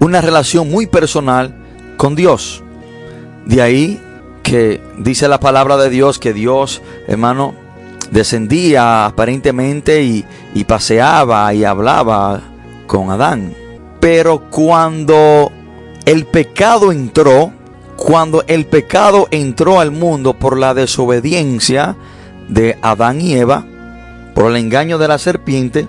una 0.00 0.22
relación 0.22 0.70
muy 0.70 0.86
personal 0.86 1.54
con 1.98 2.14
Dios. 2.14 2.62
De 3.44 3.60
ahí 3.60 4.00
que 4.42 4.80
dice 4.96 5.28
la 5.28 5.40
palabra 5.40 5.76
de 5.76 5.90
Dios 5.90 6.18
que 6.18 6.32
Dios, 6.32 6.80
hermano, 7.06 7.54
descendía 8.12 9.04
aparentemente 9.04 10.04
y, 10.04 10.24
y 10.54 10.64
paseaba 10.64 11.52
y 11.52 11.64
hablaba 11.64 12.40
con 12.86 13.10
Adán. 13.10 13.52
Pero 14.00 14.48
cuando 14.48 15.52
el 16.06 16.24
pecado 16.24 16.92
entró, 16.92 17.52
cuando 18.04 18.44
el 18.48 18.66
pecado 18.66 19.28
entró 19.30 19.80
al 19.80 19.90
mundo 19.90 20.34
por 20.34 20.58
la 20.58 20.74
desobediencia 20.74 21.96
de 22.50 22.76
Adán 22.82 23.22
y 23.22 23.32
Eva, 23.32 23.64
por 24.34 24.50
el 24.50 24.58
engaño 24.58 24.98
de 24.98 25.08
la 25.08 25.16
serpiente, 25.16 25.88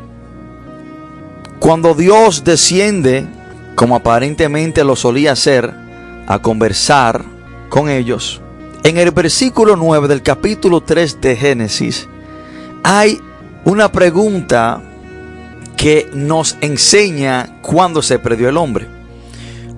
cuando 1.60 1.94
Dios 1.94 2.46
desciende 2.46 3.28
como 3.76 3.98
aparentemente 3.98 4.86
lo 4.86 4.96
solía 4.96 5.34
hacer, 5.34 5.74
a 6.26 6.40
conversar 6.40 7.26
con 7.68 7.90
ellos, 7.90 8.40
en 8.84 8.98
el 8.98 9.12
versículo 9.12 9.76
9 9.76 10.08
del 10.08 10.24
capítulo 10.24 10.80
3 10.80 11.20
de 11.20 11.36
Génesis 11.36 12.08
hay 12.82 13.20
una 13.66 13.92
pregunta 13.92 14.82
que 15.76 16.10
nos 16.14 16.56
enseña 16.62 17.60
cuándo 17.62 18.02
se 18.02 18.20
perdió 18.20 18.48
el 18.48 18.56
hombre. 18.56 18.88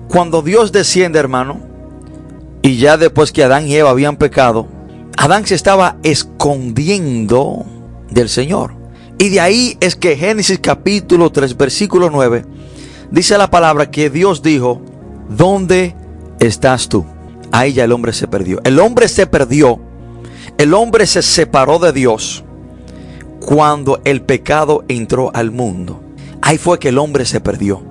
Cuando 0.06 0.40
Dios 0.40 0.70
desciende, 0.70 1.18
hermano, 1.18 1.67
y 2.62 2.76
ya 2.76 2.96
después 2.96 3.32
que 3.32 3.44
Adán 3.44 3.68
y 3.68 3.76
Eva 3.76 3.90
habían 3.90 4.16
pecado, 4.16 4.68
Adán 5.16 5.46
se 5.46 5.54
estaba 5.54 5.96
escondiendo 6.02 7.64
del 8.10 8.28
Señor. 8.28 8.72
Y 9.18 9.30
de 9.30 9.40
ahí 9.40 9.76
es 9.80 9.96
que 9.96 10.16
Génesis 10.16 10.60
capítulo 10.60 11.32
3, 11.32 11.56
versículo 11.56 12.08
9, 12.10 12.44
dice 13.10 13.36
la 13.36 13.50
palabra 13.50 13.90
que 13.90 14.10
Dios 14.10 14.42
dijo, 14.42 14.80
¿dónde 15.28 15.94
estás 16.38 16.88
tú? 16.88 17.04
Ahí 17.50 17.72
ya 17.72 17.84
el 17.84 17.92
hombre 17.92 18.12
se 18.12 18.28
perdió. 18.28 18.60
El 18.64 18.78
hombre 18.78 19.08
se 19.08 19.26
perdió. 19.26 19.80
El 20.56 20.74
hombre 20.74 21.06
se 21.06 21.22
separó 21.22 21.78
de 21.78 21.92
Dios 21.92 22.44
cuando 23.40 24.00
el 24.04 24.22
pecado 24.22 24.84
entró 24.88 25.30
al 25.34 25.50
mundo. 25.50 26.00
Ahí 26.42 26.58
fue 26.58 26.78
que 26.78 26.90
el 26.90 26.98
hombre 26.98 27.24
se 27.24 27.40
perdió. 27.40 27.82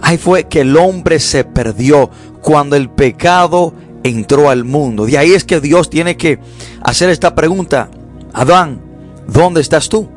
Ahí 0.00 0.18
fue 0.18 0.44
que 0.44 0.60
el 0.60 0.76
hombre 0.76 1.18
se 1.18 1.44
perdió 1.44 2.10
cuando 2.40 2.76
el 2.76 2.90
pecado 2.90 3.74
entró 4.02 4.50
al 4.50 4.64
mundo. 4.64 5.06
De 5.06 5.18
ahí 5.18 5.32
es 5.32 5.44
que 5.44 5.60
Dios 5.60 5.90
tiene 5.90 6.16
que 6.16 6.38
hacer 6.82 7.10
esta 7.10 7.34
pregunta. 7.34 7.88
Adán, 8.32 8.80
¿dónde 9.26 9.60
estás 9.60 9.88
tú? 9.88 10.08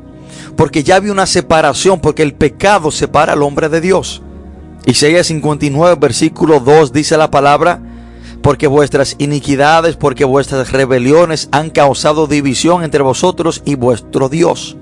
Porque 0.56 0.84
ya 0.84 0.96
había 0.96 1.12
una 1.12 1.26
separación, 1.26 2.00
porque 2.00 2.24
el 2.24 2.34
pecado 2.34 2.92
separa 2.92 3.34
al 3.34 3.44
hombre 3.44 3.70
de 3.70 3.82
Dios. 3.82 4.22
Isaías 4.86 5.28
59, 5.28 5.98
versículo 6.00 6.60
2 6.60 6.94
dice 6.94 7.18
la 7.18 7.32
palabra, 7.32 7.82
porque 8.42 8.68
vuestras 8.68 9.16
iniquidades, 9.18 9.96
porque 9.96 10.24
vuestras 10.24 10.72
rebeliones 10.72 11.50
han 11.52 11.72
causado 11.72 12.28
división 12.28 12.84
entre 12.84 13.02
vosotros 13.02 13.64
y 13.66 13.76
vuestro 13.76 14.30
Dios. 14.30 14.78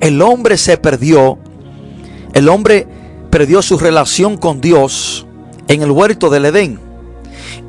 El 0.00 0.22
hombre 0.22 0.56
se 0.56 0.78
perdió, 0.78 1.38
el 2.32 2.48
hombre 2.48 2.86
perdió 3.30 3.60
su 3.60 3.78
relación 3.78 4.38
con 4.38 4.62
Dios 4.62 5.26
en 5.68 5.82
el 5.82 5.90
huerto 5.90 6.30
del 6.30 6.46
Edén. 6.46 6.85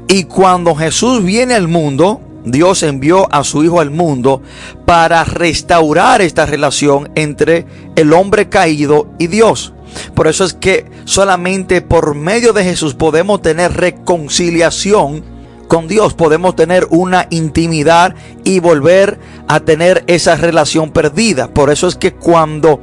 Y 0.08 0.24
cuando 0.24 0.76
Jesús 0.76 1.24
viene 1.24 1.54
al 1.54 1.68
mundo, 1.68 2.22
Dios 2.46 2.84
envió 2.84 3.28
a 3.34 3.44
su 3.44 3.64
Hijo 3.64 3.82
al 3.82 3.92
mundo 3.92 4.42
para 4.86 5.24
restaurar 5.24 6.22
esta 6.22 6.46
relación 6.46 7.10
entre 7.16 7.66
el 7.96 8.14
hombre 8.14 8.48
caído 8.48 9.10
y 9.20 9.28
Dios. 9.28 9.74
Por 10.16 10.28
eso 10.28 10.46
es 10.46 10.54
que 10.54 10.86
solamente 11.06 11.82
por 11.82 12.16
medio 12.16 12.54
de 12.54 12.64
Jesús 12.64 12.94
podemos 12.94 13.42
tener 13.42 13.74
reconciliación 13.74 15.24
con 15.68 15.88
Dios, 15.90 16.14
podemos 16.14 16.56
tener 16.56 16.88
una 16.90 17.28
intimidad 17.30 18.16
y 18.46 18.60
volver 18.60 19.20
a 19.50 19.60
tener 19.60 20.06
esa 20.08 20.36
relación 20.36 20.92
perdida. 20.92 21.50
Por 21.50 21.70
eso 21.70 21.88
es 21.88 21.96
que 21.96 22.14
cuando 22.14 22.80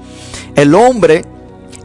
el 0.55 0.75
hombre 0.75 1.25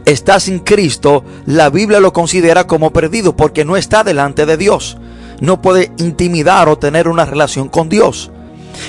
está 0.04 0.40
sin 0.40 0.58
Cristo, 0.58 1.24
la 1.46 1.70
Biblia 1.70 2.00
lo 2.00 2.12
considera 2.12 2.66
como 2.66 2.92
perdido 2.92 3.34
porque 3.34 3.64
no 3.64 3.76
está 3.76 4.04
delante 4.04 4.44
de 4.44 4.58
Dios. 4.58 4.98
No 5.40 5.60
puede 5.62 5.92
intimidar 5.98 6.68
o 6.68 6.78
tener 6.78 7.08
una 7.08 7.24
relación 7.24 7.68
con 7.68 7.88
Dios. 7.88 8.30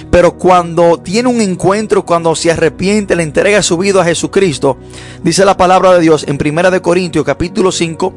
Pero 0.10 0.38
cuando 0.38 1.00
tiene 1.00 1.30
un 1.30 1.42
encuentro, 1.42 2.06
cuando 2.06 2.36
se 2.36 2.52
arrepiente, 2.52 3.16
le 3.16 3.24
entrega 3.24 3.62
su 3.62 3.78
vida 3.78 4.02
a 4.02 4.06
Jesucristo, 4.06 4.78
dice 5.24 5.46
la 5.46 5.58
palabra 5.58 5.94
de 5.94 6.02
Dios 6.02 6.26
en 6.28 6.38
1 6.42 6.82
Corintios 6.82 7.26
capítulo 7.26 7.72
5, 7.72 8.14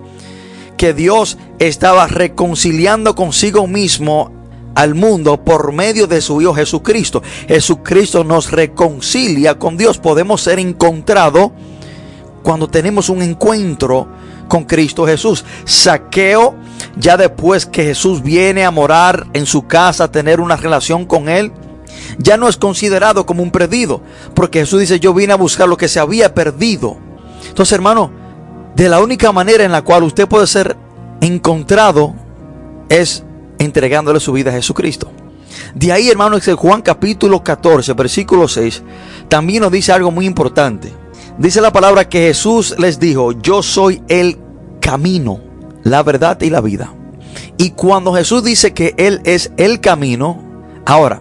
que 0.76 0.92
Dios 0.92 1.38
estaba 1.58 2.06
reconciliando 2.06 3.14
consigo 3.14 3.66
mismo 3.66 4.32
al 4.74 4.94
mundo 4.94 5.42
por 5.42 5.72
medio 5.72 6.06
de 6.06 6.20
su 6.20 6.40
Hijo 6.40 6.54
Jesucristo. 6.54 7.22
Jesucristo 7.48 8.24
nos 8.24 8.50
reconcilia 8.50 9.58
con 9.58 9.76
Dios. 9.76 9.98
Podemos 9.98 10.42
ser 10.42 10.58
encontrados 10.58 11.52
cuando 12.42 12.68
tenemos 12.68 13.08
un 13.08 13.22
encuentro 13.22 14.08
con 14.48 14.64
Cristo 14.64 15.06
Jesús. 15.06 15.44
Saqueo, 15.64 16.54
ya 16.96 17.16
después 17.16 17.66
que 17.66 17.84
Jesús 17.84 18.22
viene 18.22 18.64
a 18.64 18.70
morar 18.70 19.26
en 19.32 19.46
su 19.46 19.66
casa, 19.66 20.04
a 20.04 20.12
tener 20.12 20.40
una 20.40 20.56
relación 20.56 21.06
con 21.06 21.28
Él, 21.28 21.52
ya 22.18 22.36
no 22.36 22.48
es 22.48 22.56
considerado 22.56 23.26
como 23.26 23.42
un 23.42 23.50
perdido, 23.50 24.02
porque 24.34 24.60
Jesús 24.60 24.80
dice, 24.80 25.00
yo 25.00 25.14
vine 25.14 25.32
a 25.32 25.36
buscar 25.36 25.68
lo 25.68 25.76
que 25.76 25.88
se 25.88 26.00
había 26.00 26.34
perdido. 26.34 26.96
Entonces, 27.48 27.72
hermano, 27.72 28.10
de 28.74 28.88
la 28.88 29.00
única 29.00 29.32
manera 29.32 29.64
en 29.64 29.72
la 29.72 29.82
cual 29.82 30.02
usted 30.02 30.28
puede 30.28 30.46
ser 30.46 30.76
encontrado 31.20 32.14
es 32.88 33.24
entregándole 33.58 34.20
su 34.20 34.32
vida 34.32 34.50
a 34.50 34.54
Jesucristo. 34.54 35.10
De 35.74 35.92
ahí, 35.92 36.08
hermano, 36.08 36.36
es 36.36 36.48
Juan 36.54 36.82
capítulo 36.82 37.42
14, 37.42 37.92
versículo 37.94 38.48
6, 38.48 38.82
también 39.28 39.62
nos 39.62 39.72
dice 39.72 39.92
algo 39.92 40.10
muy 40.10 40.26
importante. 40.26 40.92
Dice 41.38 41.60
la 41.60 41.72
palabra 41.72 42.08
que 42.08 42.28
Jesús 42.28 42.76
les 42.78 43.00
dijo, 43.00 43.32
yo 43.32 43.62
soy 43.62 44.02
el 44.08 44.38
camino, 44.80 45.40
la 45.82 46.02
verdad 46.04 46.40
y 46.40 46.50
la 46.50 46.60
vida. 46.60 46.94
Y 47.58 47.70
cuando 47.70 48.14
Jesús 48.14 48.44
dice 48.44 48.72
que 48.72 48.94
Él 48.98 49.20
es 49.24 49.50
el 49.56 49.80
camino, 49.80 50.40
ahora, 50.86 51.20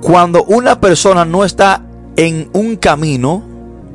cuando 0.00 0.42
una 0.44 0.80
persona 0.80 1.24
no 1.24 1.44
está 1.44 1.84
en 2.16 2.50
un 2.52 2.76
camino, 2.76 3.44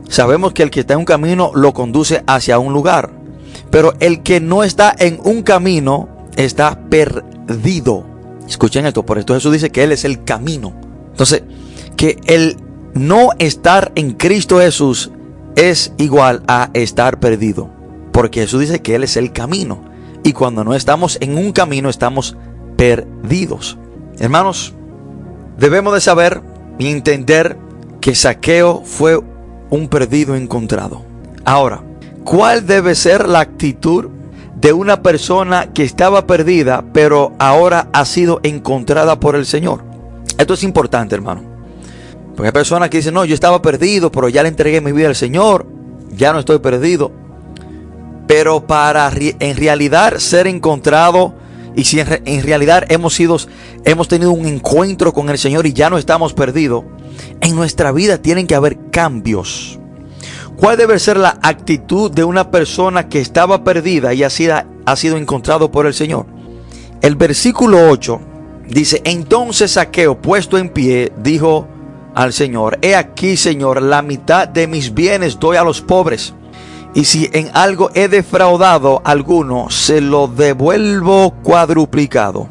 sabemos 0.07 0.53
que 0.53 0.63
el 0.63 0.71
que 0.71 0.79
está 0.81 0.93
en 0.93 0.99
un 0.99 1.05
camino 1.05 1.51
lo 1.53 1.73
conduce 1.73 2.23
hacia 2.25 2.57
un 2.57 2.71
lugar. 2.71 3.11
Pero 3.69 3.93
el 3.99 4.23
que 4.23 4.39
no 4.39 4.63
está 4.63 4.95
en 4.97 5.19
un 5.23 5.43
camino 5.43 6.07
está 6.37 6.79
perdido. 6.89 8.05
Escuchen 8.47 8.85
esto, 8.85 9.05
por 9.05 9.19
esto 9.19 9.33
Jesús 9.33 9.51
dice 9.51 9.71
que 9.71 9.83
Él 9.83 9.91
es 9.91 10.05
el 10.05 10.23
camino. 10.23 10.73
Entonces, 11.11 11.43
que 11.97 12.17
el 12.27 12.55
no 12.93 13.31
estar 13.39 13.91
en 13.95 14.13
Cristo 14.13 14.59
Jesús 14.59 15.11
es 15.59 15.93
igual 15.97 16.43
a 16.47 16.69
estar 16.73 17.19
perdido. 17.19 17.69
Porque 18.11 18.41
Jesús 18.41 18.61
dice 18.61 18.81
que 18.81 18.95
Él 18.95 19.03
es 19.03 19.17
el 19.17 19.31
camino. 19.31 19.83
Y 20.23 20.33
cuando 20.33 20.63
no 20.63 20.75
estamos 20.75 21.17
en 21.21 21.37
un 21.37 21.51
camino, 21.51 21.89
estamos 21.89 22.35
perdidos. 22.75 23.77
Hermanos, 24.17 24.73
Debemos 25.59 25.93
de 25.93 25.99
saber 25.99 26.41
y 26.77 26.87
entender 26.87 27.57
que 27.99 28.15
Saqueo 28.15 28.81
fue 28.85 29.19
un 29.69 29.89
perdido 29.89 30.37
encontrado. 30.37 31.01
Ahora, 31.43 31.83
¿cuál 32.23 32.65
debe 32.65 32.95
ser 32.95 33.27
la 33.27 33.41
actitud 33.41 34.07
de 34.55 34.71
una 34.71 35.03
persona 35.03 35.73
que 35.73 35.83
estaba 35.83 36.25
perdida, 36.25 36.85
pero 36.93 37.33
ahora 37.39 37.89
ha 37.91 38.05
sido 38.05 38.39
encontrada 38.43 39.19
por 39.19 39.35
el 39.35 39.45
Señor? 39.45 39.83
Esto 40.37 40.53
es 40.53 40.63
importante, 40.63 41.13
hermano. 41.13 41.41
Hay 42.43 42.51
personas 42.51 42.89
que 42.89 42.97
dicen, 42.97 43.13
no, 43.13 43.25
yo 43.25 43.33
estaba 43.33 43.61
perdido, 43.61 44.11
pero 44.11 44.29
ya 44.29 44.43
le 44.43 44.49
entregué 44.49 44.81
mi 44.81 44.91
vida 44.91 45.07
al 45.07 45.15
Señor, 45.15 45.65
ya 46.15 46.31
no 46.33 46.39
estoy 46.39 46.59
perdido. 46.59 47.11
Pero 48.27 48.65
para 48.65 49.11
en 49.17 49.57
realidad 49.57 50.17
ser 50.17 50.47
encontrado 50.47 51.33
y 51.75 51.83
si 51.83 51.99
en, 51.99 52.43
realidad 52.43 52.85
hemos, 52.89 53.13
sido, 53.13 53.37
hemos 53.85 54.07
tenido 54.07 54.31
un 54.31 54.45
encuentro 54.45 55.13
con 55.13 55.29
el 55.29 55.37
Señor 55.37 55.65
y 55.65 55.73
ya 55.73 55.89
no 55.89 55.97
estamos 55.97 56.33
perdidos, 56.33 56.83
en 57.41 57.55
nuestra 57.55 57.91
vida 57.91 58.17
tienen 58.17 58.47
que 58.47 58.55
haber 58.55 58.77
cambios. 58.91 59.79
¿Cuál 60.57 60.77
debe 60.77 60.99
ser 60.99 61.17
la 61.17 61.39
actitud 61.41 62.11
de 62.11 62.23
una 62.23 62.51
persona 62.51 63.07
que 63.07 63.21
estaba 63.21 63.63
perdida 63.63 64.13
y 64.13 64.23
ha 64.23 64.29
sido, 64.29 64.61
ha 64.85 64.95
sido 64.95 65.17
encontrado 65.17 65.71
por 65.71 65.85
el 65.85 65.93
Señor? 65.93 66.25
El 67.01 67.15
versículo 67.15 67.89
8 67.89 68.19
dice, 68.67 69.01
entonces 69.05 69.71
Saqueo, 69.71 70.21
puesto 70.21 70.57
en 70.57 70.69
pie, 70.69 71.13
dijo 71.23 71.67
al 72.19 72.33
Señor, 72.33 72.79
he 72.81 72.97
aquí 72.97 73.37
Señor, 73.37 73.81
la 73.81 74.01
mitad 74.01 74.45
de 74.45 74.67
mis 74.67 74.93
bienes 74.93 75.39
doy 75.39 75.55
a 75.55 75.63
los 75.63 75.79
pobres 75.79 76.33
y 76.93 77.05
si 77.05 77.29
en 77.31 77.49
algo 77.53 77.91
he 77.93 78.09
defraudado 78.09 79.01
a 79.05 79.11
alguno, 79.11 79.69
se 79.69 80.01
lo 80.01 80.27
devuelvo 80.27 81.33
cuadruplicado. 81.43 82.49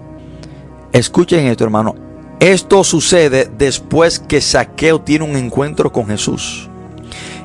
Escuchen 0.90 1.48
esto, 1.48 1.64
hermano. 1.64 1.94
Esto 2.40 2.82
sucede 2.82 3.50
después 3.58 4.18
que 4.18 4.40
Saqueo 4.40 5.02
tiene 5.02 5.26
un 5.26 5.36
encuentro 5.36 5.92
con 5.92 6.06
Jesús. 6.06 6.70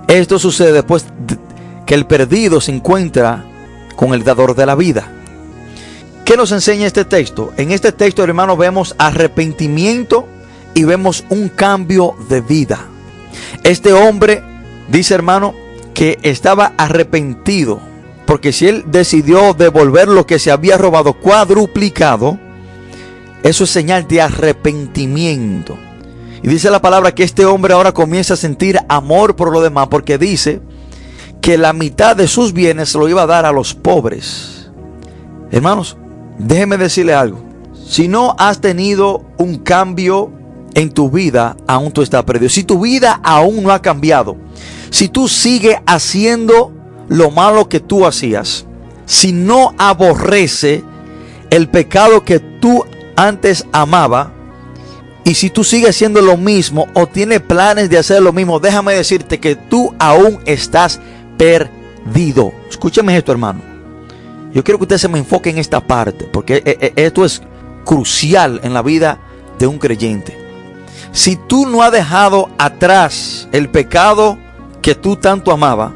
Esto 0.07 0.39
sucede 0.39 0.71
después 0.71 1.05
que 1.85 1.93
el 1.93 2.05
perdido 2.05 2.61
se 2.61 2.71
encuentra 2.71 3.43
con 3.97 4.13
el 4.13 4.23
dador 4.23 4.55
de 4.55 4.65
la 4.65 4.75
vida. 4.75 5.11
¿Qué 6.23 6.37
nos 6.37 6.53
enseña 6.53 6.87
este 6.87 7.03
texto? 7.03 7.51
En 7.57 7.73
este 7.73 7.91
texto, 7.91 8.23
hermano, 8.23 8.55
vemos 8.55 8.95
arrepentimiento 8.97 10.25
y 10.73 10.83
vemos 10.83 11.23
un 11.29 11.49
cambio 11.49 12.15
de 12.29 12.41
vida. 12.41 12.79
Este 13.63 13.93
hombre, 13.93 14.43
dice 14.89 15.13
hermano, 15.13 15.53
que 15.93 16.19
estaba 16.23 16.73
arrepentido, 16.77 17.79
porque 18.25 18.51
si 18.51 18.67
él 18.67 18.85
decidió 18.87 19.53
devolver 19.53 20.07
lo 20.07 20.25
que 20.25 20.39
se 20.39 20.51
había 20.51 20.77
robado 20.77 21.13
cuadruplicado, 21.13 22.39
eso 23.43 23.63
es 23.65 23.69
señal 23.69 24.07
de 24.07 24.21
arrepentimiento. 24.21 25.77
Y 26.41 26.47
dice 26.47 26.69
la 26.69 26.81
palabra 26.81 27.13
que 27.13 27.23
este 27.23 27.45
hombre 27.45 27.73
ahora 27.73 27.93
comienza 27.93 28.33
a 28.33 28.37
sentir 28.37 28.79
amor 28.89 29.35
por 29.35 29.51
lo 29.51 29.61
demás, 29.61 29.87
porque 29.89 30.17
dice 30.17 30.61
que 31.41 31.57
la 31.57 31.73
mitad 31.73 32.15
de 32.15 32.27
sus 32.27 32.53
bienes 32.53 32.95
lo 32.95 33.07
iba 33.07 33.23
a 33.23 33.27
dar 33.27 33.45
a 33.45 33.51
los 33.51 33.73
pobres. 33.73 34.71
Hermanos, 35.51 35.97
déjeme 36.37 36.77
decirle 36.77 37.13
algo. 37.13 37.43
Si 37.85 38.07
no 38.07 38.35
has 38.39 38.59
tenido 38.59 39.23
un 39.37 39.57
cambio 39.59 40.31
en 40.75 40.91
tu 40.91 41.09
vida, 41.09 41.55
aún 41.67 41.91
tú 41.91 42.01
estás 42.01 42.23
perdido. 42.23 42.49
Si 42.49 42.63
tu 42.63 42.81
vida 42.81 43.19
aún 43.23 43.63
no 43.63 43.71
ha 43.71 43.81
cambiado, 43.81 44.37
si 44.89 45.09
tú 45.09 45.27
sigues 45.27 45.77
haciendo 45.85 46.71
lo 47.09 47.31
malo 47.31 47.69
que 47.69 47.79
tú 47.79 48.05
hacías, 48.05 48.65
si 49.05 49.31
no 49.31 49.73
aborrece 49.77 50.83
el 51.49 51.69
pecado 51.69 52.23
que 52.23 52.39
tú 52.39 52.83
antes 53.15 53.65
amaba, 53.71 54.33
y 55.25 55.35
si 55.35 55.49
tú 55.49 55.63
sigues 55.63 55.91
haciendo 55.91 56.21
lo 56.21 56.35
mismo 56.35 56.87
o 56.93 57.07
tienes 57.07 57.39
planes 57.39 57.89
de 57.89 57.97
hacer 57.97 58.21
lo 58.21 58.33
mismo, 58.33 58.59
déjame 58.59 58.93
decirte 58.93 59.39
que 59.39 59.55
tú 59.55 59.95
aún 59.97 60.39
estás 60.45 60.99
perdido. 61.37 62.51
Escúchame 62.69 63.15
esto, 63.15 63.31
hermano. 63.31 63.61
Yo 64.53 64.63
quiero 64.63 64.77
que 64.77 64.83
usted 64.83 64.97
se 64.97 65.07
me 65.07 65.19
enfoque 65.19 65.49
en 65.49 65.57
esta 65.57 65.79
parte, 65.79 66.25
porque 66.25 66.61
e, 66.65 66.93
e, 66.95 67.05
esto 67.05 67.23
es 67.23 67.41
crucial 67.85 68.59
en 68.63 68.73
la 68.73 68.81
vida 68.81 69.19
de 69.57 69.67
un 69.67 69.79
creyente. 69.79 70.42
Si 71.13 71.35
tú 71.35 71.67
no 71.67 71.83
has 71.83 71.91
dejado 71.91 72.49
atrás 72.57 73.47
el 73.51 73.69
pecado 73.69 74.39
que 74.81 74.95
tú 74.95 75.15
tanto 75.15 75.51
amaba, 75.51 75.93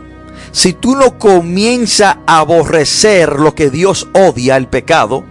si 0.52 0.74
tú 0.74 0.96
no 0.96 1.18
comienzas 1.18 2.18
a 2.28 2.38
aborrecer 2.38 3.40
lo 3.40 3.56
que 3.56 3.72
Dios 3.72 4.08
odia, 4.14 4.58
el 4.58 4.68
pecado, 4.68 5.24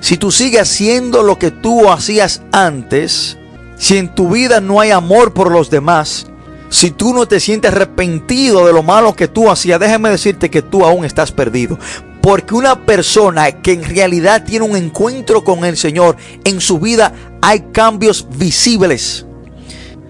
si 0.00 0.16
tú 0.16 0.32
sigues 0.32 0.62
haciendo 0.62 1.22
lo 1.22 1.38
que 1.38 1.52
tú 1.52 1.88
hacías 1.88 2.42
antes, 2.50 3.38
si 3.76 3.98
en 3.98 4.12
tu 4.12 4.30
vida 4.30 4.60
no 4.60 4.80
hay 4.80 4.90
amor 4.90 5.32
por 5.32 5.52
los 5.52 5.70
demás, 5.70 6.26
si 6.68 6.90
tú 6.90 7.14
no 7.14 7.26
te 7.26 7.38
sientes 7.38 7.70
arrepentido 7.70 8.66
de 8.66 8.72
lo 8.72 8.82
malo 8.82 9.14
que 9.14 9.28
tú 9.28 9.48
hacías, 9.48 9.78
déjame 9.78 10.10
decirte 10.10 10.50
que 10.50 10.60
tú 10.60 10.84
aún 10.84 11.04
estás 11.04 11.30
perdido. 11.30 11.78
Porque 12.20 12.54
una 12.54 12.84
persona 12.84 13.50
que 13.52 13.72
en 13.72 13.84
realidad 13.84 14.44
tiene 14.44 14.66
un 14.66 14.76
encuentro 14.76 15.44
con 15.44 15.64
el 15.64 15.76
Señor, 15.76 16.16
en 16.44 16.60
su 16.60 16.78
vida 16.78 17.14
hay 17.42 17.60
cambios 17.72 18.26
visibles. 18.36 19.26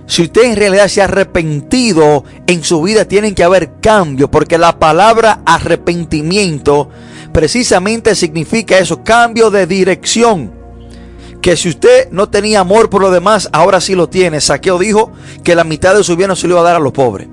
Si 0.06 0.22
usted 0.22 0.44
en 0.44 0.56
realidad 0.56 0.88
se 0.88 1.02
ha 1.02 1.04
arrepentido, 1.04 2.24
en 2.46 2.64
su 2.64 2.80
vida 2.80 3.04
tienen 3.04 3.34
que 3.34 3.44
haber 3.44 3.78
cambios, 3.80 4.30
porque 4.30 4.56
la 4.56 4.78
palabra 4.78 5.42
arrepentimiento 5.44 6.88
precisamente 7.32 8.14
significa 8.14 8.78
eso, 8.78 9.04
cambio 9.04 9.50
de 9.50 9.66
dirección. 9.66 10.52
Que 11.42 11.56
si 11.56 11.68
usted 11.68 12.10
no 12.10 12.30
tenía 12.30 12.60
amor 12.60 12.88
por 12.88 13.02
lo 13.02 13.10
demás, 13.10 13.50
ahora 13.52 13.80
sí 13.80 13.94
lo 13.94 14.08
tiene. 14.08 14.40
Saqueo 14.40 14.78
dijo 14.78 15.12
que 15.44 15.54
la 15.54 15.64
mitad 15.64 15.94
de 15.94 16.02
su 16.02 16.16
bien 16.16 16.28
no 16.28 16.36
se 16.36 16.48
lo 16.48 16.54
iba 16.54 16.60
a 16.62 16.64
dar 16.64 16.76
a 16.76 16.80
los 16.80 16.92
pobres. 16.92 17.28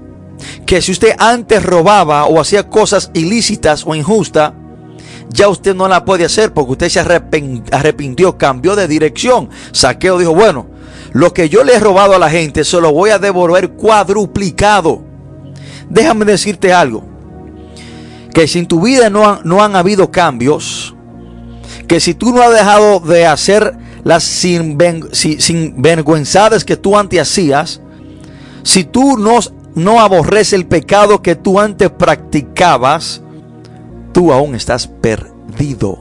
Que 0.65 0.81
si 0.81 0.91
usted 0.91 1.15
antes 1.17 1.63
robaba 1.63 2.25
o 2.25 2.41
hacía 2.41 2.69
cosas 2.69 3.09
ilícitas 3.13 3.83
o 3.85 3.95
injustas, 3.95 4.51
ya 5.29 5.49
usted 5.49 5.75
no 5.75 5.87
la 5.87 6.05
puede 6.05 6.25
hacer 6.25 6.53
porque 6.53 6.73
usted 6.73 6.89
se 6.89 6.99
arrepintió, 6.99 8.37
cambió 8.37 8.75
de 8.75 8.87
dirección. 8.87 9.49
Saqueo 9.71 10.17
dijo, 10.17 10.33
bueno, 10.33 10.67
lo 11.13 11.31
que 11.33 11.49
yo 11.49 11.63
le 11.63 11.75
he 11.75 11.79
robado 11.79 12.15
a 12.15 12.19
la 12.19 12.29
gente 12.29 12.63
se 12.63 12.81
lo 12.81 12.91
voy 12.91 13.09
a 13.09 13.19
devolver 13.19 13.71
cuadruplicado. 13.71 15.03
Déjame 15.89 16.25
decirte 16.25 16.73
algo 16.73 17.03
que 18.33 18.47
si 18.47 18.59
en 18.59 18.67
tu 18.67 18.81
vida 18.81 19.09
no, 19.09 19.39
no 19.43 19.63
han 19.63 19.77
habido 19.77 20.11
cambios, 20.11 20.93
que 21.87 21.99
si 21.99 22.13
tú 22.13 22.31
no 22.33 22.41
has 22.41 22.51
dejado 22.51 22.99
de 22.99 23.25
hacer 23.25 23.75
las 24.03 24.23
sinvergüenzadas 24.23 26.63
que 26.65 26.75
tú 26.75 26.97
antes 26.97 27.21
hacías, 27.21 27.81
si 28.63 28.83
tú 28.83 29.17
no, 29.17 29.39
no 29.75 30.01
aborreces 30.01 30.53
el 30.53 30.65
pecado 30.65 31.21
que 31.21 31.35
tú 31.35 31.59
antes 31.59 31.89
practicabas, 31.89 33.21
tú 34.15 34.31
aún 34.31 34.55
estás 34.55 34.87
perdido. 34.87 35.99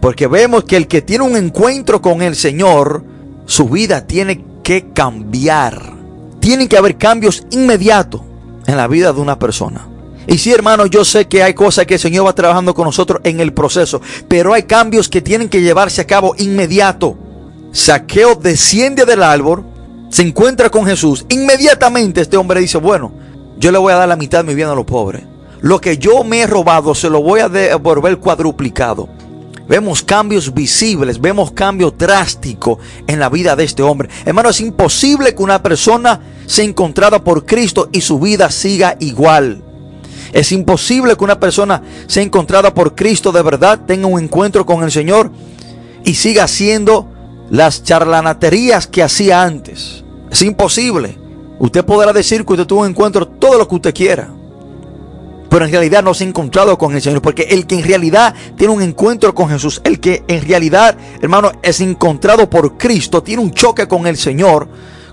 Porque 0.00 0.28
vemos 0.28 0.62
que 0.62 0.76
el 0.76 0.86
que 0.86 1.02
tiene 1.02 1.24
un 1.24 1.34
encuentro 1.34 2.00
con 2.00 2.22
el 2.22 2.36
Señor, 2.36 3.04
su 3.46 3.68
vida 3.68 4.06
tiene 4.06 4.44
que 4.62 4.92
cambiar. 4.92 5.92
Tienen 6.38 6.68
que 6.68 6.78
haber 6.78 6.96
cambios 6.96 7.44
inmediatos 7.50 8.20
en 8.64 8.76
la 8.76 8.86
vida 8.86 9.12
de 9.12 9.20
una 9.20 9.40
persona. 9.40 9.88
Y 10.28 10.38
sí, 10.38 10.52
hermano, 10.52 10.86
yo 10.86 11.04
sé 11.04 11.26
que 11.26 11.42
hay 11.42 11.52
cosas 11.52 11.84
que 11.84 11.94
el 11.94 12.00
Señor 12.00 12.26
va 12.26 12.32
trabajando 12.32 12.74
con 12.74 12.84
nosotros 12.84 13.20
en 13.24 13.40
el 13.40 13.52
proceso, 13.52 14.00
pero 14.28 14.54
hay 14.54 14.62
cambios 14.62 15.08
que 15.08 15.20
tienen 15.20 15.48
que 15.48 15.62
llevarse 15.62 16.00
a 16.00 16.06
cabo 16.06 16.36
inmediato. 16.38 17.18
Saqueo 17.72 18.36
desciende 18.36 19.04
del 19.04 19.24
árbol, 19.24 19.64
se 20.10 20.22
encuentra 20.22 20.70
con 20.70 20.86
Jesús. 20.86 21.26
Inmediatamente 21.28 22.20
este 22.20 22.36
hombre 22.36 22.60
dice, 22.60 22.78
bueno, 22.78 23.12
yo 23.58 23.72
le 23.72 23.78
voy 23.78 23.92
a 23.92 23.96
dar 23.96 24.08
la 24.08 24.14
mitad 24.14 24.38
de 24.38 24.44
mi 24.44 24.54
bien 24.54 24.68
a 24.68 24.76
los 24.76 24.84
pobres. 24.84 25.24
Lo 25.62 25.80
que 25.80 25.96
yo 25.96 26.24
me 26.24 26.40
he 26.40 26.46
robado 26.48 26.92
se 26.92 27.08
lo 27.08 27.22
voy 27.22 27.38
a 27.38 27.48
devolver 27.48 28.18
cuadruplicado. 28.18 29.08
Vemos 29.68 30.02
cambios 30.02 30.52
visibles, 30.52 31.20
vemos 31.20 31.52
cambios 31.52 31.96
drásticos 31.96 32.78
en 33.06 33.20
la 33.20 33.28
vida 33.28 33.54
de 33.54 33.62
este 33.62 33.80
hombre. 33.80 34.08
Hermano, 34.24 34.48
es 34.48 34.60
imposible 34.60 35.36
que 35.36 35.42
una 35.42 35.62
persona 35.62 36.20
sea 36.46 36.64
encontrada 36.64 37.22
por 37.22 37.46
Cristo 37.46 37.88
y 37.92 38.00
su 38.00 38.18
vida 38.18 38.50
siga 38.50 38.96
igual. 38.98 39.62
Es 40.32 40.50
imposible 40.50 41.14
que 41.16 41.22
una 41.22 41.38
persona 41.38 41.80
sea 42.08 42.24
encontrada 42.24 42.74
por 42.74 42.96
Cristo 42.96 43.30
de 43.30 43.42
verdad, 43.42 43.82
tenga 43.86 44.08
un 44.08 44.20
encuentro 44.20 44.66
con 44.66 44.82
el 44.82 44.90
Señor 44.90 45.30
y 46.04 46.14
siga 46.14 46.42
haciendo 46.42 47.08
las 47.50 47.84
charlanaterías 47.84 48.88
que 48.88 49.04
hacía 49.04 49.44
antes. 49.44 50.02
Es 50.28 50.42
imposible. 50.42 51.16
Usted 51.60 51.84
podrá 51.84 52.12
decir 52.12 52.44
que 52.44 52.54
usted 52.54 52.66
tuvo 52.66 52.80
un 52.80 52.88
encuentro 52.88 53.28
todo 53.28 53.58
lo 53.58 53.68
que 53.68 53.76
usted 53.76 53.94
quiera. 53.94 54.41
Pero 55.52 55.66
en 55.66 55.70
realidad 55.70 56.02
no 56.02 56.14
se 56.14 56.24
ha 56.24 56.28
encontrado 56.28 56.78
con 56.78 56.94
el 56.94 57.02
Señor. 57.02 57.20
Porque 57.20 57.42
el 57.42 57.66
que 57.66 57.74
en 57.74 57.84
realidad 57.84 58.34
tiene 58.56 58.72
un 58.72 58.80
encuentro 58.80 59.34
con 59.34 59.50
Jesús, 59.50 59.82
el 59.84 60.00
que 60.00 60.24
en 60.26 60.48
realidad, 60.48 60.96
hermano, 61.20 61.52
es 61.62 61.82
encontrado 61.82 62.48
por 62.48 62.78
Cristo, 62.78 63.22
tiene 63.22 63.42
un 63.42 63.52
choque 63.52 63.86
con 63.86 64.06
el 64.06 64.16
Señor, 64.16 64.66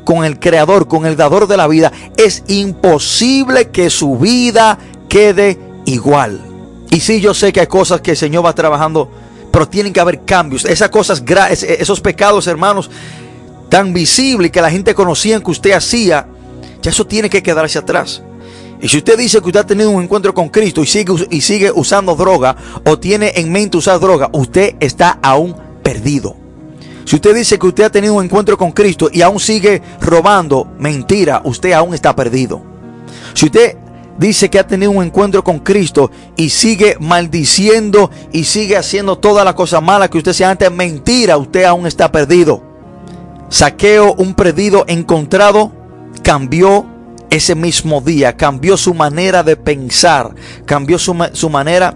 con 0.06 0.24
el 0.24 0.40
Creador, 0.40 0.88
con 0.88 1.06
el 1.06 1.18
Dador 1.18 1.46
de 1.46 1.58
la 1.58 1.68
vida, 1.68 1.92
es 2.16 2.44
imposible 2.48 3.68
que 3.68 3.90
su 3.90 4.18
vida 4.18 4.80
quede 5.10 5.60
igual. 5.84 6.40
Y 6.90 7.02
sí, 7.02 7.20
yo 7.20 7.34
sé 7.34 7.52
que 7.52 7.60
hay 7.60 7.68
cosas 7.68 8.00
que 8.00 8.12
el 8.12 8.18
Señor 8.18 8.46
va 8.46 8.56
trabajando, 8.56 9.12
pero 9.52 9.68
tienen 9.68 9.92
que 9.92 10.00
haber 10.00 10.24
cambios. 10.24 10.64
Esas 10.64 10.88
cosas, 10.88 11.22
esos 11.52 12.00
pecados, 12.00 12.48
hermanos, 12.48 12.90
tan 13.68 13.92
visibles 13.92 14.52
que 14.52 14.62
la 14.62 14.72
gente 14.72 14.96
conocía 14.96 15.42
que 15.42 15.52
usted 15.52 15.74
hacía, 15.74 16.28
ya 16.82 16.92
eso 16.92 17.06
tiene 17.06 17.30
que 17.30 17.44
quedarse 17.44 17.78
atrás. 17.78 18.24
Y 18.82 18.88
si 18.88 18.98
usted 18.98 19.18
dice 19.18 19.42
que 19.42 19.48
usted 19.48 19.60
ha 19.60 19.66
tenido 19.66 19.90
un 19.90 20.04
encuentro 20.04 20.34
con 20.34 20.50
Cristo 20.50 20.82
y 20.82 20.88
sigue, 20.88 21.14
y 21.30 21.42
sigue 21.42 21.72
usando 21.72 22.16
droga 22.16 22.56
o 22.86 22.98
tiene 22.98 23.34
en 23.36 23.52
mente 23.52 23.78
usar 23.78 24.00
droga, 24.00 24.30
usted 24.32 24.76
está 24.80 25.20
aún 25.22 25.56
perdido. 25.84 26.36
Si 27.04 27.16
usted 27.16 27.36
dice 27.36 27.58
que 27.58 27.68
usted 27.68 27.84
ha 27.86 27.90
tenido 27.90 28.14
un 28.14 28.24
encuentro 28.24 28.58
con 28.58 28.72
Cristo 28.72 29.10
y 29.12 29.22
aún 29.22 29.40
sigue 29.40 29.82
robando, 30.00 30.68
mentira, 30.78 31.42
usted 31.44 31.74
aún 31.74 31.94
está 31.94 32.16
perdido. 32.16 32.62
Si 33.34 33.48
usted 33.48 33.76
dice 34.18 34.50
que 34.50 34.60
ha 34.60 34.68
tenido 34.68 34.92
un 34.92 35.04
encuentro 35.04 35.44
con 35.44 35.60
Cristo 35.60 36.12
y 36.36 36.50
sigue 36.50 36.98
maldiciendo 37.00 38.12
y 38.32 38.44
sigue 38.44 38.78
haciendo 38.78 39.18
todas 39.18 39.44
las 39.44 39.56
cosas 39.56 39.82
malas 39.82 40.10
que 40.10 40.20
usted 40.20 40.34
se 40.34 40.46
antes, 40.46 40.72
mentira, 40.72 41.38
usted 41.38 41.64
aún 41.64 41.88
está 41.88 42.12
perdido. 42.12 42.62
Saqueo, 43.50 44.14
un 44.14 44.36
perdido 44.36 44.86
encontrado, 44.88 45.72
cambió 46.22 46.86
ese 47.30 47.56
mismo 47.56 48.02
día, 48.02 48.36
cambió 48.36 48.78
su 48.78 48.94
manera 48.94 49.44
de 49.44 49.56
pensar, 49.56 50.34
cambió 50.66 50.98
su, 50.98 51.16
su 51.34 51.50
manera, 51.50 51.96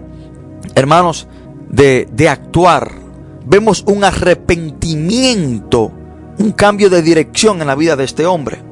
hermanos, 0.74 1.26
de, 1.68 2.08
de 2.12 2.28
actuar. 2.28 2.92
Vemos 3.46 3.84
un 3.86 4.04
arrepentimiento, 4.04 5.92
un 6.38 6.52
cambio 6.52 6.88
de 6.88 7.02
dirección 7.02 7.60
en 7.60 7.66
la 7.66 7.74
vida 7.74 7.96
de 7.96 8.04
este 8.04 8.26
hombre. 8.26 8.62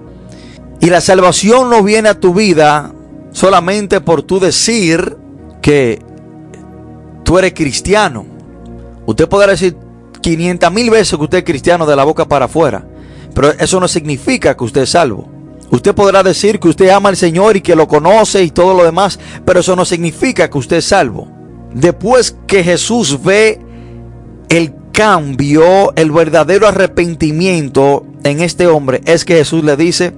Y 0.80 0.90
la 0.90 1.00
salvación 1.00 1.70
no 1.70 1.82
viene 1.82 2.08
a 2.08 2.18
tu 2.18 2.34
vida 2.34 2.92
solamente 3.32 4.00
por 4.00 4.22
tú 4.22 4.40
decir 4.40 5.16
que 5.60 6.00
tú 7.24 7.38
eres 7.38 7.54
cristiano. 7.54 8.26
Usted 9.06 9.28
podrá 9.28 9.52
decir 9.52 9.76
500 10.20 10.72
mil 10.72 10.90
veces 10.90 11.16
que 11.16 11.24
usted 11.24 11.38
es 11.38 11.44
cristiano 11.44 11.86
de 11.86 11.96
la 11.96 12.04
boca 12.04 12.26
para 12.26 12.46
afuera, 12.46 12.86
pero 13.34 13.50
eso 13.50 13.80
no 13.80 13.88
significa 13.88 14.56
que 14.56 14.64
usted 14.64 14.82
es 14.82 14.90
salvo. 14.90 15.41
Usted 15.72 15.94
podrá 15.94 16.22
decir 16.22 16.60
que 16.60 16.68
usted 16.68 16.90
ama 16.90 17.08
al 17.08 17.16
Señor 17.16 17.56
y 17.56 17.62
que 17.62 17.74
lo 17.74 17.88
conoce 17.88 18.44
y 18.44 18.50
todo 18.50 18.74
lo 18.74 18.84
demás, 18.84 19.18
pero 19.46 19.60
eso 19.60 19.74
no 19.74 19.86
significa 19.86 20.50
que 20.50 20.58
usted 20.58 20.76
es 20.76 20.84
salvo. 20.84 21.28
Después 21.72 22.36
que 22.46 22.62
Jesús 22.62 23.22
ve 23.22 23.58
el 24.50 24.74
cambio, 24.92 25.94
el 25.96 26.10
verdadero 26.10 26.68
arrepentimiento 26.68 28.04
en 28.22 28.42
este 28.42 28.66
hombre, 28.66 29.00
es 29.06 29.24
que 29.24 29.36
Jesús 29.36 29.64
le 29.64 29.78
dice, 29.78 30.12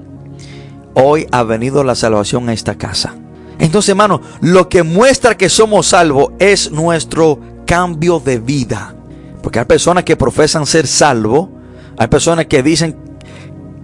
hoy 0.94 1.28
ha 1.30 1.44
venido 1.44 1.84
la 1.84 1.94
salvación 1.94 2.48
a 2.48 2.52
esta 2.52 2.74
casa. 2.74 3.14
Entonces, 3.60 3.90
hermano, 3.90 4.22
lo 4.40 4.68
que 4.68 4.82
muestra 4.82 5.36
que 5.36 5.48
somos 5.48 5.86
salvos 5.86 6.32
es 6.40 6.72
nuestro 6.72 7.38
cambio 7.64 8.18
de 8.18 8.40
vida. 8.40 8.96
Porque 9.40 9.60
hay 9.60 9.66
personas 9.66 10.02
que 10.02 10.16
profesan 10.16 10.66
ser 10.66 10.88
salvos, 10.88 11.48
hay 11.96 12.08
personas 12.08 12.46
que 12.46 12.64
dicen 12.64 12.96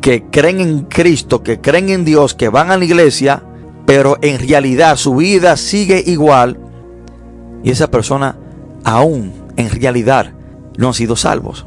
que 0.00 0.24
creen 0.30 0.60
en 0.60 0.82
Cristo, 0.84 1.42
que 1.42 1.60
creen 1.60 1.90
en 1.90 2.04
Dios, 2.04 2.34
que 2.34 2.48
van 2.48 2.70
a 2.70 2.76
la 2.76 2.84
iglesia, 2.84 3.42
pero 3.86 4.18
en 4.22 4.38
realidad 4.38 4.96
su 4.96 5.16
vida 5.16 5.56
sigue 5.56 6.02
igual 6.06 6.58
y 7.62 7.70
esa 7.70 7.90
persona 7.90 8.36
aún 8.84 9.32
en 9.56 9.70
realidad 9.70 10.32
no 10.76 10.88
han 10.88 10.94
sido 10.94 11.16
salvos. 11.16 11.66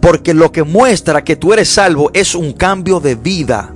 Porque 0.00 0.34
lo 0.34 0.52
que 0.52 0.62
muestra 0.62 1.24
que 1.24 1.36
tú 1.36 1.52
eres 1.52 1.68
salvo 1.68 2.10
es 2.14 2.34
un 2.34 2.52
cambio 2.52 3.00
de 3.00 3.14
vida, 3.14 3.74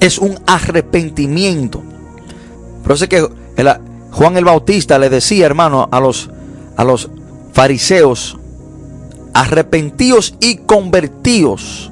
es 0.00 0.18
un 0.18 0.38
arrepentimiento. 0.46 1.82
Por 2.82 2.92
eso 2.92 3.04
es 3.04 3.10
que 3.10 3.28
Juan 4.12 4.36
el 4.36 4.44
Bautista 4.44 4.98
le 4.98 5.10
decía, 5.10 5.46
hermano, 5.46 5.88
a 5.92 6.00
los, 6.00 6.30
a 6.76 6.84
los 6.84 7.10
fariseos, 7.52 8.38
arrepentíos 9.34 10.34
y 10.40 10.56
convertíos. 10.56 11.89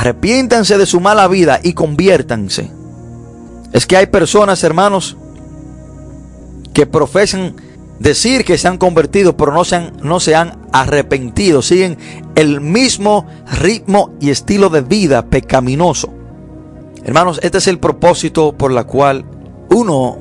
Arrepiéntanse 0.00 0.78
de 0.78 0.86
su 0.86 0.98
mala 0.98 1.28
vida 1.28 1.60
y 1.62 1.74
conviértanse. 1.74 2.70
Es 3.70 3.86
que 3.86 3.98
hay 3.98 4.06
personas, 4.06 4.64
hermanos, 4.64 5.18
que 6.72 6.86
profesan 6.86 7.54
decir 7.98 8.46
que 8.46 8.56
se 8.56 8.66
han 8.66 8.78
convertido, 8.78 9.36
pero 9.36 9.52
no 9.52 9.62
se 9.62 9.76
han, 9.76 9.92
no 10.02 10.18
se 10.18 10.34
han 10.34 10.58
arrepentido. 10.72 11.60
Siguen 11.60 11.98
el 12.34 12.62
mismo 12.62 13.26
ritmo 13.60 14.14
y 14.20 14.30
estilo 14.30 14.70
de 14.70 14.80
vida 14.80 15.26
pecaminoso. 15.26 16.08
Hermanos, 17.04 17.38
este 17.42 17.58
es 17.58 17.66
el 17.66 17.78
propósito 17.78 18.52
por 18.56 18.72
la 18.72 18.84
cual 18.84 19.26
uno, 19.68 20.16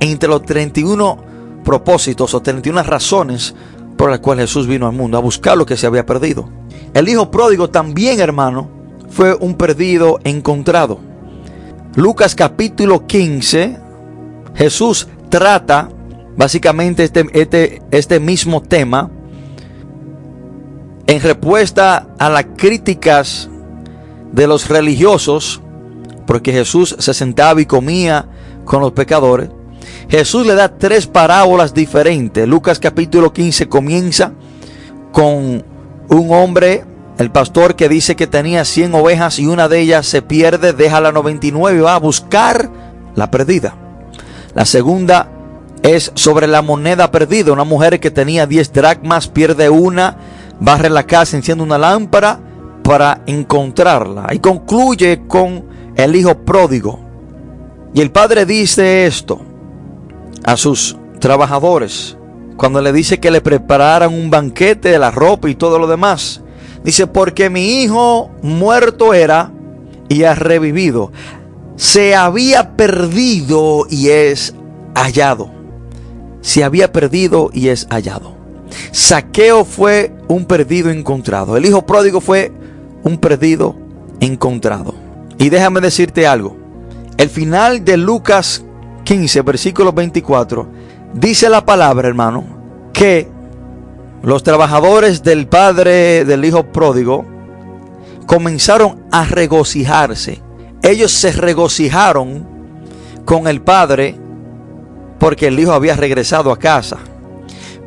entre 0.00 0.30
los 0.30 0.42
31 0.44 1.18
propósitos 1.66 2.32
o 2.32 2.40
31 2.40 2.82
razones 2.82 3.54
por 3.98 4.08
las 4.08 4.20
cuales 4.20 4.48
Jesús 4.48 4.66
vino 4.66 4.86
al 4.86 4.94
mundo, 4.94 5.18
a 5.18 5.20
buscar 5.20 5.58
lo 5.58 5.66
que 5.66 5.76
se 5.76 5.86
había 5.86 6.06
perdido. 6.06 6.48
El 6.94 7.10
hijo 7.10 7.30
pródigo 7.30 7.68
también, 7.68 8.20
hermano, 8.20 8.77
fue 9.08 9.34
un 9.34 9.54
perdido 9.54 10.20
encontrado. 10.24 11.00
Lucas 11.94 12.34
capítulo 12.34 13.06
15, 13.06 13.78
Jesús 14.54 15.08
trata 15.28 15.88
básicamente 16.36 17.04
este, 17.04 17.26
este, 17.32 17.82
este 17.90 18.20
mismo 18.20 18.62
tema 18.62 19.10
en 21.06 21.20
respuesta 21.20 22.08
a 22.18 22.28
las 22.28 22.46
críticas 22.56 23.48
de 24.32 24.46
los 24.46 24.68
religiosos, 24.68 25.60
porque 26.26 26.52
Jesús 26.52 26.94
se 26.98 27.14
sentaba 27.14 27.60
y 27.60 27.66
comía 27.66 28.26
con 28.64 28.82
los 28.82 28.92
pecadores. 28.92 29.48
Jesús 30.08 30.46
le 30.46 30.54
da 30.54 30.76
tres 30.76 31.06
parábolas 31.06 31.74
diferentes. 31.74 32.46
Lucas 32.46 32.78
capítulo 32.78 33.32
15 33.32 33.68
comienza 33.68 34.32
con 35.12 35.64
un 36.08 36.32
hombre, 36.32 36.84
el 37.18 37.30
pastor 37.30 37.74
que 37.74 37.88
dice 37.88 38.14
que 38.14 38.26
tenía 38.26 38.64
100 38.64 38.94
ovejas 38.94 39.38
y 39.38 39.46
una 39.46 39.68
de 39.68 39.80
ellas 39.80 40.06
se 40.06 40.22
pierde, 40.22 40.72
deja 40.72 41.00
la 41.00 41.12
99 41.12 41.78
y 41.78 41.82
va 41.82 41.96
a 41.96 41.98
buscar 41.98 42.70
la 43.16 43.30
perdida. 43.30 43.74
La 44.54 44.64
segunda 44.64 45.28
es 45.82 46.12
sobre 46.14 46.46
la 46.46 46.62
moneda 46.62 47.10
perdida. 47.10 47.52
Una 47.52 47.64
mujer 47.64 47.98
que 47.98 48.10
tenía 48.10 48.46
10 48.46 48.72
dracmas 48.72 49.28
pierde 49.28 49.68
una, 49.68 50.16
barre 50.60 50.90
la 50.90 51.04
casa, 51.04 51.36
enciende 51.36 51.64
una 51.64 51.78
lámpara 51.78 52.38
para 52.84 53.22
encontrarla. 53.26 54.28
Y 54.32 54.38
concluye 54.38 55.24
con 55.26 55.64
el 55.96 56.14
hijo 56.14 56.36
pródigo. 56.38 57.00
Y 57.94 58.00
el 58.00 58.12
padre 58.12 58.46
dice 58.46 59.06
esto 59.06 59.40
a 60.44 60.56
sus 60.56 60.96
trabajadores 61.18 62.16
cuando 62.56 62.80
le 62.80 62.92
dice 62.92 63.18
que 63.18 63.30
le 63.30 63.40
prepararan 63.40 64.12
un 64.12 64.30
banquete 64.30 64.90
de 64.90 64.98
la 64.98 65.10
ropa 65.10 65.48
y 65.48 65.54
todo 65.54 65.78
lo 65.78 65.86
demás. 65.86 66.42
Dice, 66.84 67.06
porque 67.06 67.50
mi 67.50 67.82
hijo 67.82 68.30
muerto 68.42 69.14
era 69.14 69.52
y 70.08 70.24
ha 70.24 70.34
revivido. 70.34 71.12
Se 71.76 72.14
había 72.14 72.76
perdido 72.76 73.86
y 73.88 74.08
es 74.08 74.54
hallado 74.94 75.58
se 76.40 76.64
había 76.64 76.92
perdido 76.92 77.50
y 77.52 77.68
es 77.68 77.86
hallado. 77.90 78.36
Saqueo 78.92 79.64
fue 79.64 80.14
un 80.28 80.44
perdido 80.46 80.90
encontrado. 80.90 81.56
El 81.56 81.66
hijo 81.66 81.84
pródigo 81.84 82.20
fue 82.20 82.52
un 83.02 83.18
perdido 83.18 83.76
encontrado. 84.20 84.94
Y 85.38 85.50
déjame 85.50 85.80
decirte 85.80 86.26
algo. 86.26 86.56
El 87.16 87.28
final 87.28 87.84
de 87.84 87.96
Lucas 87.96 88.64
15, 89.04 89.42
versículo 89.42 89.92
24, 89.92 90.68
dice 91.14 91.48
la 91.48 91.64
palabra, 91.64 92.08
hermano, 92.08 92.44
que 92.92 93.28
los 94.22 94.42
trabajadores 94.42 95.22
del 95.22 95.46
padre 95.46 96.24
del 96.24 96.44
hijo 96.44 96.64
pródigo 96.64 97.24
comenzaron 98.26 99.06
a 99.10 99.24
regocijarse. 99.24 100.42
Ellos 100.82 101.12
se 101.12 101.32
regocijaron 101.32 102.46
con 103.24 103.46
el 103.46 103.60
padre 103.62 104.16
porque 105.18 105.48
el 105.48 105.58
hijo 105.58 105.72
había 105.72 105.96
regresado 105.96 106.52
a 106.52 106.58
casa. 106.58 106.98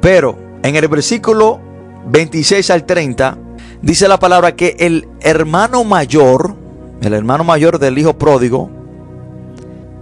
Pero 0.01 0.37
en 0.63 0.75
el 0.75 0.87
versículo 0.87 1.59
26 2.07 2.69
al 2.71 2.85
30 2.85 3.37
dice 3.81 4.07
la 4.07 4.19
palabra 4.19 4.55
que 4.55 4.75
el 4.79 5.07
hermano 5.21 5.83
mayor, 5.83 6.55
el 7.01 7.13
hermano 7.13 7.43
mayor 7.43 7.79
del 7.79 7.97
hijo 7.97 8.17
pródigo, 8.17 8.69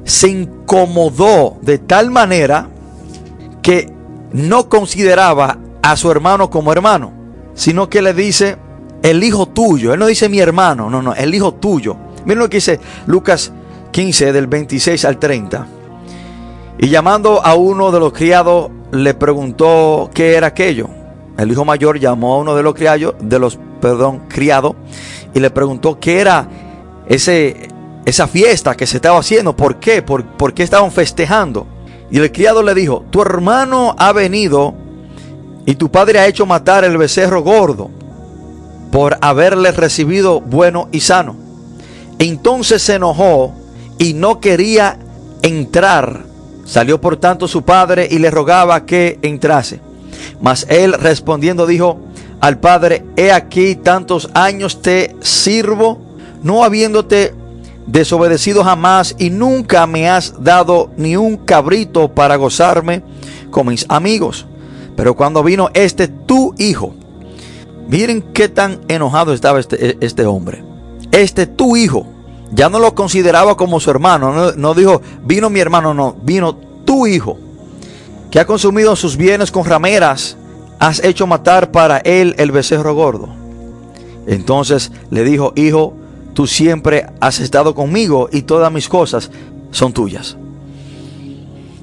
se 0.04 0.30
incomodó 0.30 1.58
de 1.62 1.78
tal 1.78 2.12
manera 2.12 2.70
que 3.62 3.92
no 4.32 4.70
consideraba 4.70 5.58
a 5.82 5.96
su 5.96 6.12
hermano 6.12 6.50
como 6.50 6.72
hermano, 6.72 7.12
sino 7.54 7.90
que 7.90 8.02
le 8.02 8.14
dice 8.14 8.58
el 9.02 9.24
hijo 9.24 9.48
tuyo. 9.48 9.94
Él 9.94 10.00
no 10.00 10.08
dice 10.08 10.30
mi 10.30 10.40
hermano, 10.40 10.90
no, 10.90 11.02
no, 11.02 11.14
el 11.14 11.34
hijo 11.34 11.54
tuyo. 11.54 11.96
Miren 12.26 12.40
lo 12.40 12.50
que 12.50 12.58
dice 12.58 12.80
Lucas 13.08 13.52
15 13.92 14.34
del 14.34 14.48
26 14.48 15.06
al 15.06 15.18
30. 15.18 15.68
Y 16.80 16.90
llamando 16.90 17.46
a 17.46 17.56
uno 17.56 17.92
de 17.92 18.00
los 18.00 18.14
criados, 18.14 18.72
le 18.92 19.14
preguntó 19.14 20.10
qué 20.14 20.36
era 20.36 20.48
aquello. 20.48 20.90
El 21.38 21.52
hijo 21.52 21.66
mayor 21.66 22.00
llamó 22.00 22.36
a 22.36 22.38
uno 22.38 22.56
de 22.56 22.64
los 22.64 22.74
criados, 22.74 23.16
de 23.20 23.40
los, 23.40 23.60
perdón, 23.82 24.24
criados, 24.28 24.76
y 25.34 25.40
le 25.40 25.50
preguntó 25.50 26.00
qué 26.00 26.20
era 26.20 26.48
ese, 27.08 27.70
esa 28.06 28.28
fiesta 28.28 28.76
que 28.76 28.88
se 28.88 28.98
estaba 28.98 29.20
haciendo, 29.20 29.56
por 29.56 29.78
qué, 29.78 30.02
por, 30.02 30.26
por 30.26 30.54
qué 30.54 30.64
estaban 30.64 30.92
festejando. 30.92 31.68
Y 32.12 32.18
el 32.20 32.32
criado 32.32 32.64
le 32.64 32.74
dijo, 32.74 33.06
tu 33.10 33.22
hermano 33.22 33.96
ha 33.98 34.12
venido 34.12 34.74
y 35.70 35.76
tu 35.76 35.92
padre 35.92 36.20
ha 36.20 36.28
hecho 36.28 36.46
matar 36.46 36.84
el 36.84 36.98
becerro 36.98 37.44
gordo 37.44 37.92
por 38.92 39.18
haberle 39.22 39.72
recibido 39.72 40.42
bueno 40.42 40.90
y 40.92 41.02
sano. 41.02 41.36
Entonces 42.18 42.82
se 42.82 42.96
enojó 42.96 43.54
y 43.98 44.14
no 44.14 44.40
quería 44.40 44.98
entrar 45.42 46.30
Salió 46.70 47.02
por 47.02 47.18
tanto 47.18 47.48
su 47.48 47.64
padre 47.64 48.08
y 48.12 48.20
le 48.20 48.30
rogaba 48.30 48.86
que 48.86 49.18
entrase. 49.24 49.80
Mas 50.40 50.68
él 50.70 50.94
respondiendo 50.94 51.66
dijo 51.66 51.98
al 52.42 52.60
padre, 52.60 53.04
he 53.18 53.32
aquí 53.32 53.76
tantos 53.76 54.30
años 54.36 54.80
te 54.84 55.16
sirvo, 55.20 56.00
no 56.44 56.64
habiéndote 56.64 57.34
desobedecido 57.88 58.64
jamás 58.64 59.16
y 59.18 59.32
nunca 59.32 59.88
me 59.88 60.08
has 60.12 60.44
dado 60.44 60.92
ni 60.96 61.18
un 61.18 61.38
cabrito 61.38 62.14
para 62.14 62.36
gozarme 62.36 63.02
con 63.50 63.66
mis 63.66 63.88
amigos. 63.90 64.46
Pero 65.00 65.16
cuando 65.16 65.44
vino 65.44 65.70
este 65.76 66.10
tu 66.10 66.54
hijo, 66.58 66.94
miren 67.88 68.22
qué 68.34 68.50
tan 68.50 68.82
enojado 68.90 69.32
estaba 69.32 69.58
este, 69.58 69.98
este 70.02 70.26
hombre. 70.26 70.62
Este 71.14 71.48
tu 71.48 71.78
hijo 71.78 72.06
ya 72.52 72.68
no 72.68 72.80
lo 72.80 72.94
consideraba 72.96 73.56
como 73.56 73.80
su 73.80 73.90
hermano. 73.92 74.52
No, 74.58 74.74
dijo, 74.74 75.02
vino 75.24 75.50
mi 75.50 75.62
hermano, 75.62 75.94
no, 75.94 76.18
vino 76.22 76.54
tu 76.84 77.08
hijo, 77.08 77.38
que 78.30 78.42
ha 78.42 78.46
consumido 78.46 78.94
sus 78.98 79.16
bienes 79.16 79.52
con 79.52 79.64
rameras, 79.64 80.36
has 80.80 81.02
hecho 81.02 81.26
matar 81.26 81.72
para 81.72 82.00
él 82.00 82.36
el 82.38 82.52
becerro 82.52 82.94
gordo. 82.94 83.30
Entonces 84.28 84.92
le 85.12 85.24
dijo, 85.24 85.54
hijo, 85.56 85.94
tú 86.34 86.46
siempre 86.46 87.06
has 87.22 87.40
estado 87.40 87.74
conmigo 87.74 88.28
y 88.34 88.42
todas 88.42 88.70
mis 88.70 88.90
cosas 88.90 89.32
son 89.72 89.94
tuyas. 89.94 90.36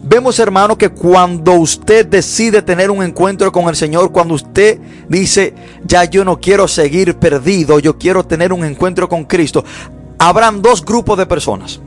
Vemos, 0.08 0.38
hermano, 0.38 0.78
que 0.78 0.90
cuando 0.90 1.54
usted 1.54 2.06
decide 2.06 2.62
tener 2.62 2.92
un 2.92 3.02
encuentro 3.02 3.50
con 3.50 3.68
el 3.68 3.74
Señor, 3.74 4.12
cuando 4.12 4.34
usted 4.34 4.78
dice, 5.08 5.52
ya 5.84 6.04
yo 6.04 6.24
no 6.24 6.38
quiero 6.38 6.68
seguir 6.68 7.16
perdido, 7.16 7.80
yo 7.80 7.98
quiero 7.98 8.24
tener 8.24 8.52
un 8.52 8.64
encuentro 8.64 9.08
con 9.08 9.24
Cristo, 9.24 9.64
habrán 10.16 10.62
dos 10.62 10.84
grupos 10.84 11.18
de 11.18 11.26
personas. 11.26 11.80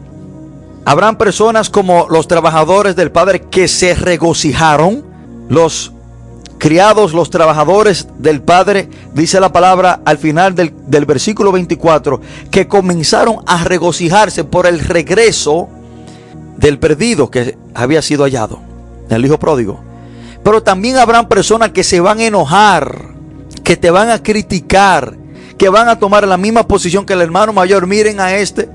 Habrán 0.84 1.18
personas 1.18 1.70
como 1.70 2.08
los 2.10 2.28
trabajadores 2.28 2.98
del 2.98 3.10
Padre 3.10 3.43
que 3.50 3.70
se 3.70 3.96
regocijaron, 3.96 5.06
los 5.48 5.93
criados, 6.58 7.14
los 7.14 7.30
trabajadores 7.30 8.10
del 8.18 8.41
Padre, 8.41 8.89
dice 9.14 9.39
la 9.39 9.54
palabra 9.54 10.02
al 10.04 10.18
final 10.18 10.56
del, 10.56 10.74
del, 10.88 11.06
versículo 11.06 11.54
24, 11.54 12.20
que 12.52 12.68
comenzaron 12.68 13.38
a 13.48 13.64
regocijarse 13.64 14.43
por 14.43 14.68
el 14.68 14.82
regreso 14.82 15.70
del 16.60 16.78
perdido 16.78 17.32
que 17.32 17.57
había 17.74 18.01
sido 18.01 18.24
hallado, 18.24 18.60
el 19.10 19.26
hijo 19.26 19.39
pródigo. 19.39 19.82
Pero 20.43 20.62
también 20.62 20.97
habrán 20.97 21.28
personas 21.28 21.72
que 21.72 21.84
se 21.84 21.99
van 21.99 22.20
a 22.20 22.26
enojar, 22.26 23.14
que 23.64 23.78
te 23.78 23.89
van 23.89 24.10
a 24.10 24.22
criticar, 24.22 25.16
que 25.57 25.70
van 25.70 25.88
a 25.88 25.99
tomar 25.99 26.28
la 26.28 26.38
misma 26.38 26.68
posición 26.68 27.05
que 27.05 27.14
el 27.14 27.22
hermano 27.22 27.53
mayor. 27.53 27.88
Miren 27.88 28.20
a 28.20 28.34
este, 28.36 28.70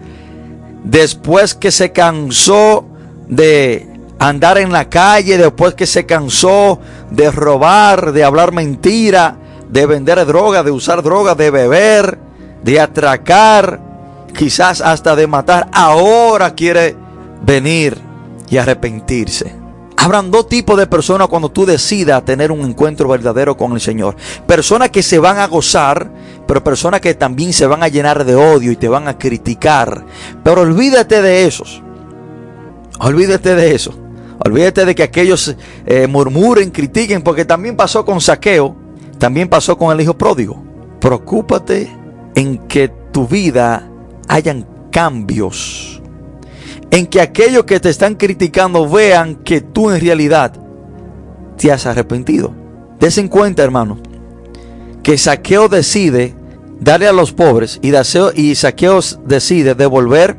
después 0.82 1.54
que 1.54 1.70
se 1.70 1.92
cansó 1.92 2.86
de 3.28 3.88
andar 4.18 4.58
en 4.58 4.72
la 4.72 4.88
calle 4.88 5.36
después 5.36 5.74
que 5.74 5.86
se 5.86 6.06
cansó 6.06 6.80
de 7.10 7.30
robar, 7.30 8.12
de 8.12 8.24
hablar 8.24 8.52
mentira, 8.52 9.36
de 9.68 9.86
vender 9.86 10.24
droga, 10.26 10.62
de 10.62 10.70
usar 10.70 11.02
droga, 11.02 11.34
de 11.34 11.50
beber, 11.50 12.18
de 12.62 12.80
atracar, 12.80 13.80
quizás 14.36 14.80
hasta 14.80 15.16
de 15.16 15.26
matar, 15.26 15.68
ahora 15.72 16.54
quiere 16.54 16.96
venir 17.44 17.98
y 18.48 18.56
arrepentirse. 18.56 19.54
Habrán 19.96 20.30
dos 20.30 20.48
tipos 20.48 20.76
de 20.76 20.86
personas 20.86 21.28
cuando 21.28 21.50
tú 21.50 21.64
decidas 21.64 22.24
tener 22.24 22.52
un 22.52 22.60
encuentro 22.60 23.08
verdadero 23.08 23.56
con 23.56 23.72
el 23.72 23.80
Señor. 23.80 24.16
Personas 24.46 24.90
que 24.90 25.02
se 25.02 25.18
van 25.18 25.38
a 25.38 25.46
gozar, 25.46 26.10
pero 26.46 26.62
personas 26.62 27.00
que 27.00 27.14
también 27.14 27.52
se 27.52 27.66
van 27.66 27.82
a 27.82 27.88
llenar 27.88 28.24
de 28.24 28.34
odio 28.34 28.70
y 28.70 28.76
te 28.76 28.88
van 28.88 29.08
a 29.08 29.16
criticar. 29.16 30.04
Pero 30.42 30.62
olvídate 30.62 31.22
de 31.22 31.46
esos. 31.46 31.82
Olvídate 33.00 33.54
de 33.54 33.74
eso. 33.74 33.94
Olvídate 34.44 34.84
de 34.84 34.94
que 34.94 35.04
aquellos 35.04 35.56
eh, 35.86 36.06
murmuren, 36.06 36.70
critiquen, 36.70 37.22
porque 37.22 37.44
también 37.44 37.76
pasó 37.76 38.04
con 38.04 38.20
Saqueo, 38.20 38.76
también 39.18 39.48
pasó 39.48 39.78
con 39.78 39.92
el 39.92 40.02
hijo 40.02 40.18
pródigo. 40.18 40.62
Preocúpate 41.00 41.90
en 42.34 42.58
que 42.68 42.88
tu 43.10 43.26
vida 43.26 43.88
hayan 44.28 44.66
cambios. 44.90 45.93
En 46.94 47.08
que 47.08 47.20
aquellos 47.20 47.64
que 47.64 47.80
te 47.80 47.88
están 47.90 48.14
criticando 48.14 48.88
vean 48.88 49.34
que 49.34 49.60
tú 49.60 49.90
en 49.90 50.00
realidad 50.00 50.52
te 51.56 51.72
has 51.72 51.86
arrepentido. 51.86 52.54
Des 53.00 53.18
en 53.18 53.26
cuenta, 53.26 53.64
hermano, 53.64 53.98
que 55.02 55.18
Saqueo 55.18 55.68
decide 55.68 56.36
darle 56.78 57.08
a 57.08 57.12
los 57.12 57.32
pobres 57.32 57.80
y, 57.82 57.92
y 58.40 58.54
Saqueo 58.54 59.00
decide 59.26 59.74
devolver 59.74 60.36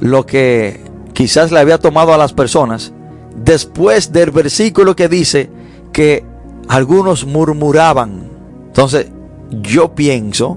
lo 0.00 0.24
que 0.24 0.80
quizás 1.12 1.52
le 1.52 1.60
había 1.60 1.76
tomado 1.76 2.14
a 2.14 2.16
las 2.16 2.32
personas 2.32 2.94
después 3.36 4.12
del 4.12 4.30
versículo 4.30 4.96
que 4.96 5.10
dice 5.10 5.50
que 5.92 6.24
algunos 6.68 7.26
murmuraban. 7.26 8.30
Entonces, 8.68 9.08
yo 9.50 9.94
pienso, 9.94 10.56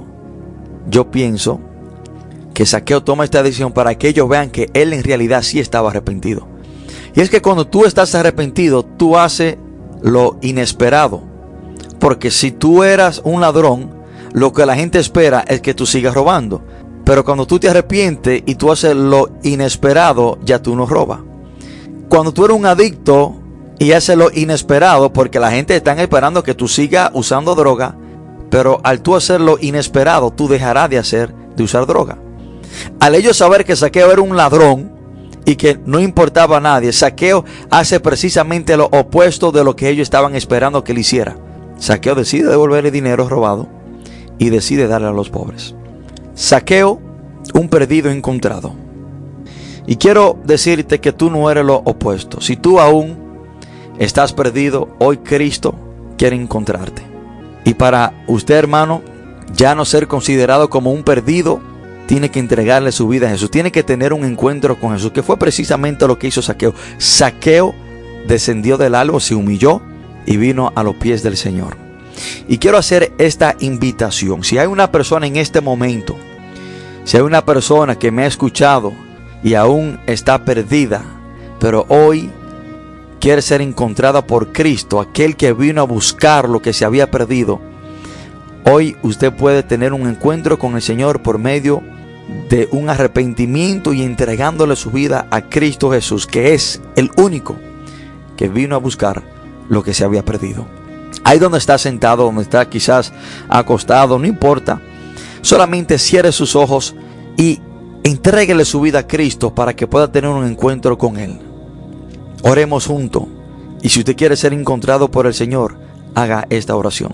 yo 0.90 1.12
pienso 1.12 1.60
que 2.60 2.66
Saqueo 2.66 3.02
toma 3.02 3.24
esta 3.24 3.42
decisión 3.42 3.72
para 3.72 3.98
que 3.98 4.10
ellos 4.10 4.28
vean 4.28 4.50
que 4.50 4.70
él 4.74 4.92
en 4.92 5.02
realidad 5.02 5.44
sí 5.44 5.62
estaba 5.62 5.92
arrepentido. 5.92 6.46
Y 7.16 7.22
es 7.22 7.30
que 7.30 7.42
cuando 7.42 7.66
tú 7.66 7.86
estás 7.86 8.16
arrepentido, 8.16 8.84
tú 8.84 9.18
haces 9.18 9.56
lo 10.02 10.38
inesperado. 10.42 11.24
Porque 12.02 12.32
si 12.32 12.52
tú 12.52 12.84
eras 12.84 13.22
un 13.24 13.40
ladrón, 13.40 13.92
lo 14.34 14.52
que 14.52 14.66
la 14.66 14.76
gente 14.76 15.00
espera 15.00 15.46
es 15.48 15.62
que 15.62 15.74
tú 15.74 15.86
sigas 15.86 16.14
robando. 16.14 16.62
Pero 17.06 17.24
cuando 17.24 17.48
tú 17.48 17.60
te 17.60 17.70
arrepientes 17.70 18.44
y 18.46 18.56
tú 18.56 18.74
haces 18.74 18.94
lo 18.94 19.30
inesperado, 19.42 20.38
ya 20.44 20.62
tú 20.62 20.76
no 20.76 20.86
robas 20.86 21.22
cuando 22.10 22.34
tú 22.34 22.44
eres 22.44 22.58
un 22.58 22.66
adicto 22.66 23.36
y 23.78 23.94
haces 23.94 24.18
lo 24.18 24.32
inesperado, 24.34 25.14
porque 25.14 25.40
la 25.40 25.52
gente 25.52 25.78
está 25.78 25.94
esperando 25.94 26.44
que 26.44 26.56
tú 26.56 26.68
sigas 26.68 27.12
usando 27.14 27.56
droga, 27.56 27.96
pero 28.50 28.82
al 28.84 29.00
tú 29.00 29.16
hacer 29.16 29.40
lo 29.40 29.58
inesperado, 29.62 30.32
tú 30.32 30.50
dejarás 30.50 30.90
de 30.90 30.98
hacer, 30.98 31.34
de 31.56 31.64
usar 31.64 31.86
droga. 31.86 32.18
Al 33.00 33.16
ellos 33.16 33.38
saber 33.38 33.66
que 33.66 33.76
Saqueo 33.76 34.12
era 34.12 34.22
un 34.22 34.36
ladrón 34.36 34.92
y 35.46 35.56
que 35.56 35.80
no 35.86 36.00
importaba 36.00 36.58
a 36.58 36.62
nadie, 36.62 36.92
Saqueo 36.92 37.46
hace 37.70 38.00
precisamente 38.00 38.78
lo 38.78 38.86
opuesto 38.86 39.52
de 39.52 39.64
lo 39.64 39.76
que 39.76 39.90
ellos 39.90 40.04
estaban 40.04 40.36
esperando 40.36 40.84
que 40.84 40.92
él 40.92 41.00
hiciera. 41.00 41.38
Saqueo 41.78 42.16
decide 42.16 42.50
devolverle 42.50 42.92
dinero 42.92 43.28
robado 43.30 43.68
y 44.38 44.50
decide 44.50 44.88
darle 44.88 45.08
a 45.08 45.12
los 45.12 45.30
pobres. 45.30 45.76
Saqueo, 46.34 47.00
un 47.54 47.70
perdido 47.70 48.10
encontrado. 48.12 48.74
Y 49.88 49.96
quiero 49.96 50.38
decirte 50.46 51.00
que 51.00 51.14
tú 51.14 51.32
no 51.32 51.50
eres 51.50 51.66
lo 51.66 51.78
opuesto. 51.78 52.42
Si 52.42 52.56
tú 52.56 52.80
aún 52.80 53.18
estás 53.98 54.34
perdido, 54.34 54.90
hoy 55.00 55.18
Cristo 55.18 55.74
quiere 56.18 56.36
encontrarte. 56.36 57.02
Y 57.66 57.74
para 57.74 58.14
usted, 58.28 58.56
hermano, 58.56 59.02
ya 59.56 59.76
no 59.76 59.86
ser 59.86 60.08
considerado 60.08 60.70
como 60.70 60.92
un 60.92 61.04
perdido, 61.04 61.60
tiene 62.10 62.32
que 62.32 62.40
entregarle 62.40 62.92
su 62.92 63.08
vida 63.08 63.28
a 63.28 63.30
Jesús. 63.30 63.52
Tiene 63.52 63.72
que 63.72 63.84
tener 63.84 64.14
un 64.14 64.26
encuentro 64.26 64.80
con 64.80 64.94
Jesús, 64.94 65.12
que 65.12 65.22
fue 65.22 65.38
precisamente 65.38 66.08
lo 66.08 66.18
que 66.18 66.26
hizo 66.26 66.42
Saqueo. 66.42 66.74
Saqueo 66.98 67.76
descendió 68.28 68.80
del 68.80 68.96
albo, 68.96 69.20
se 69.20 69.36
humilló 69.36 69.84
y 70.26 70.38
vino 70.38 70.74
a 70.74 70.82
los 70.82 70.96
pies 70.96 71.22
del 71.22 71.38
Señor. 71.38 71.78
Y 72.48 72.58
quiero 72.58 72.80
hacer 72.80 73.14
esta 73.20 73.56
invitación. 73.60 74.44
Si 74.44 74.58
hay 74.58 74.66
una 74.66 74.92
persona 74.92 75.28
en 75.28 75.36
este 75.36 75.62
momento, 75.62 76.18
si 77.04 77.16
hay 77.16 77.22
una 77.22 77.46
persona 77.46 78.00
que 78.00 78.10
me 78.10 78.24
ha 78.24 78.28
escuchado, 78.28 78.92
y 79.44 79.54
aún 79.54 80.00
está 80.08 80.44
perdida, 80.44 81.04
pero 81.60 81.86
hoy 81.90 82.32
quiere 83.20 83.44
ser 83.44 83.62
encontrada 83.62 84.26
por 84.26 84.52
Cristo, 84.52 85.00
aquel 85.00 85.36
que 85.36 85.54
vino 85.54 85.82
a 85.82 85.86
buscar 85.86 86.50
lo 86.50 86.60
que 86.60 86.74
se 86.74 86.86
había 86.86 87.12
perdido. 87.12 87.62
Hoy 88.66 88.98
usted 89.04 89.32
puede 89.32 89.62
tener 89.62 89.94
un 89.94 90.10
encuentro 90.10 90.58
con 90.58 90.74
el 90.74 90.82
Señor 90.82 91.22
por 91.22 91.38
medio 91.38 91.84
de 92.50 92.68
un 92.72 92.90
arrepentimiento 92.90 93.94
y 93.94 94.04
entregándole 94.04 94.76
su 94.76 94.92
vida 94.92 95.28
a 95.32 95.42
Cristo 95.42 95.92
Jesús, 95.92 96.26
que 96.26 96.54
es 96.54 96.82
el 96.96 97.12
único 97.18 97.56
que 98.36 98.50
vino 98.50 98.76
a 98.76 98.80
buscar 98.80 99.24
lo 99.70 99.84
que 99.84 99.94
se 99.94 100.04
había 100.04 100.26
perdido. 100.26 100.66
Ahí 101.24 101.40
donde 101.40 101.58
está 101.58 101.78
sentado, 101.78 102.24
donde 102.26 102.44
está 102.44 102.68
quizás 102.70 103.14
acostado, 103.50 104.18
no 104.18 104.26
importa. 104.26 104.82
Solamente 105.42 105.98
cierre 105.98 106.32
sus 106.32 106.56
ojos 106.56 106.96
y 107.38 107.60
Entréguele 108.04 108.66
su 108.66 108.82
vida 108.82 109.00
a 109.00 109.08
Cristo 109.08 109.54
para 109.54 109.76
que 109.76 109.88
pueda 109.88 110.12
tener 110.12 110.30
un 110.30 110.46
encuentro 110.46 110.98
con 110.98 111.18
Él. 111.18 111.38
Oremos 112.44 112.86
juntos. 112.86 113.24
Y 113.82 113.90
si 113.90 114.00
usted 114.00 114.16
quiere 114.16 114.36
ser 114.36 114.54
encontrado 114.54 115.12
por 115.12 115.28
el 115.28 115.34
Señor, 115.34 115.78
haga 116.16 116.48
esta 116.50 116.76
oración. 116.76 117.12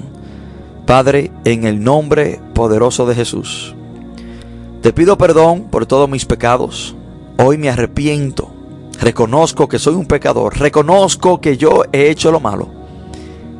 Padre, 0.85 1.31
en 1.43 1.65
el 1.65 1.83
nombre 1.83 2.39
poderoso 2.53 3.05
de 3.05 3.15
Jesús, 3.15 3.75
te 4.85 4.93
pido 4.93 5.17
perdón 5.17 5.63
por 5.71 5.87
todos 5.87 6.07
mis 6.07 6.25
pecados. 6.25 6.95
Hoy 7.39 7.57
me 7.57 7.69
arrepiento. 7.69 8.51
Reconozco 8.99 9.67
que 9.67 9.79
soy 9.79 9.95
un 9.95 10.05
pecador. 10.05 10.59
Reconozco 10.59 11.41
que 11.41 11.57
yo 11.57 11.85
he 11.91 12.11
hecho 12.11 12.31
lo 12.31 12.39
malo. 12.39 12.69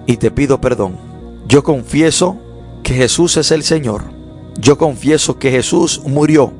Y 0.05 0.17
te 0.17 0.29
pido 0.29 0.61
perdón. 0.61 0.99
Yo 1.47 1.63
confieso 1.63 2.37
que 2.83 2.93
Jesús 2.93 3.37
es 3.37 3.49
el 3.49 3.63
Señor. 3.63 4.03
Yo 4.59 4.77
confieso 4.77 5.39
que 5.39 5.49
Jesús 5.49 6.03
murió 6.05 6.53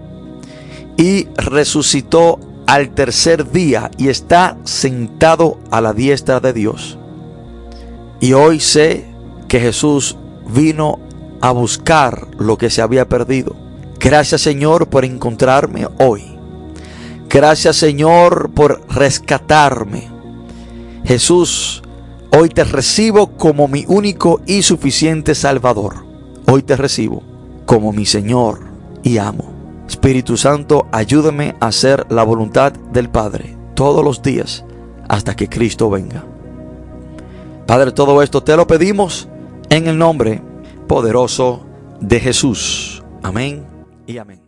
y 0.98 1.28
resucitó 1.36 2.40
al 2.66 2.90
tercer 2.90 3.52
día 3.52 3.92
y 4.00 4.08
está 4.08 4.58
sentado 4.64 5.60
a 5.70 5.80
la 5.80 5.94
diestra 5.94 6.40
de 6.40 6.54
Dios. 6.54 6.98
Y 8.20 8.34
hoy 8.34 8.60
sé 8.60 9.06
que 9.48 9.60
Jesús 9.60 10.18
vino 10.48 10.98
a 11.40 11.52
buscar 11.52 12.30
lo 12.40 12.58
que 12.58 12.72
se 12.72 12.82
había 12.82 13.08
perdido. 13.08 13.65
Gracias 14.06 14.42
Señor 14.42 14.88
por 14.88 15.04
encontrarme 15.04 15.88
hoy. 15.98 16.38
Gracias 17.28 17.78
Señor 17.78 18.52
por 18.52 18.84
rescatarme. 18.88 20.08
Jesús, 21.04 21.82
hoy 22.32 22.50
te 22.50 22.66
recibo 22.66 23.36
como 23.36 23.68
mi 23.68 23.84
único 23.88 24.42
y 24.46 24.62
suficiente 24.62 25.34
Salvador. 25.34 26.06
Hoy 26.46 26.62
te 26.62 26.76
recibo 26.76 27.24
como 27.66 27.92
mi 27.94 28.06
Señor 28.06 28.60
y 29.02 29.18
amo. 29.18 29.46
Espíritu 29.88 30.38
Santo, 30.38 30.86
ayúdame 30.92 31.56
a 31.60 31.70
hacer 31.70 32.06
la 32.12 32.22
voluntad 32.22 32.74
del 32.74 33.10
Padre 33.10 33.58
todos 33.74 34.04
los 34.04 34.22
días 34.22 34.66
hasta 35.10 35.36
que 35.36 35.50
Cristo 35.50 35.90
venga. 35.90 36.24
Padre, 37.66 37.92
todo 37.92 38.22
esto 38.22 38.44
te 38.44 38.56
lo 38.56 38.68
pedimos 38.68 39.28
en 39.70 39.88
el 39.88 39.98
nombre 39.98 40.44
poderoso 40.88 41.66
de 42.00 42.20
Jesús. 42.20 43.04
Amén 43.24 43.75
y 44.08 44.18
amén. 44.18 44.40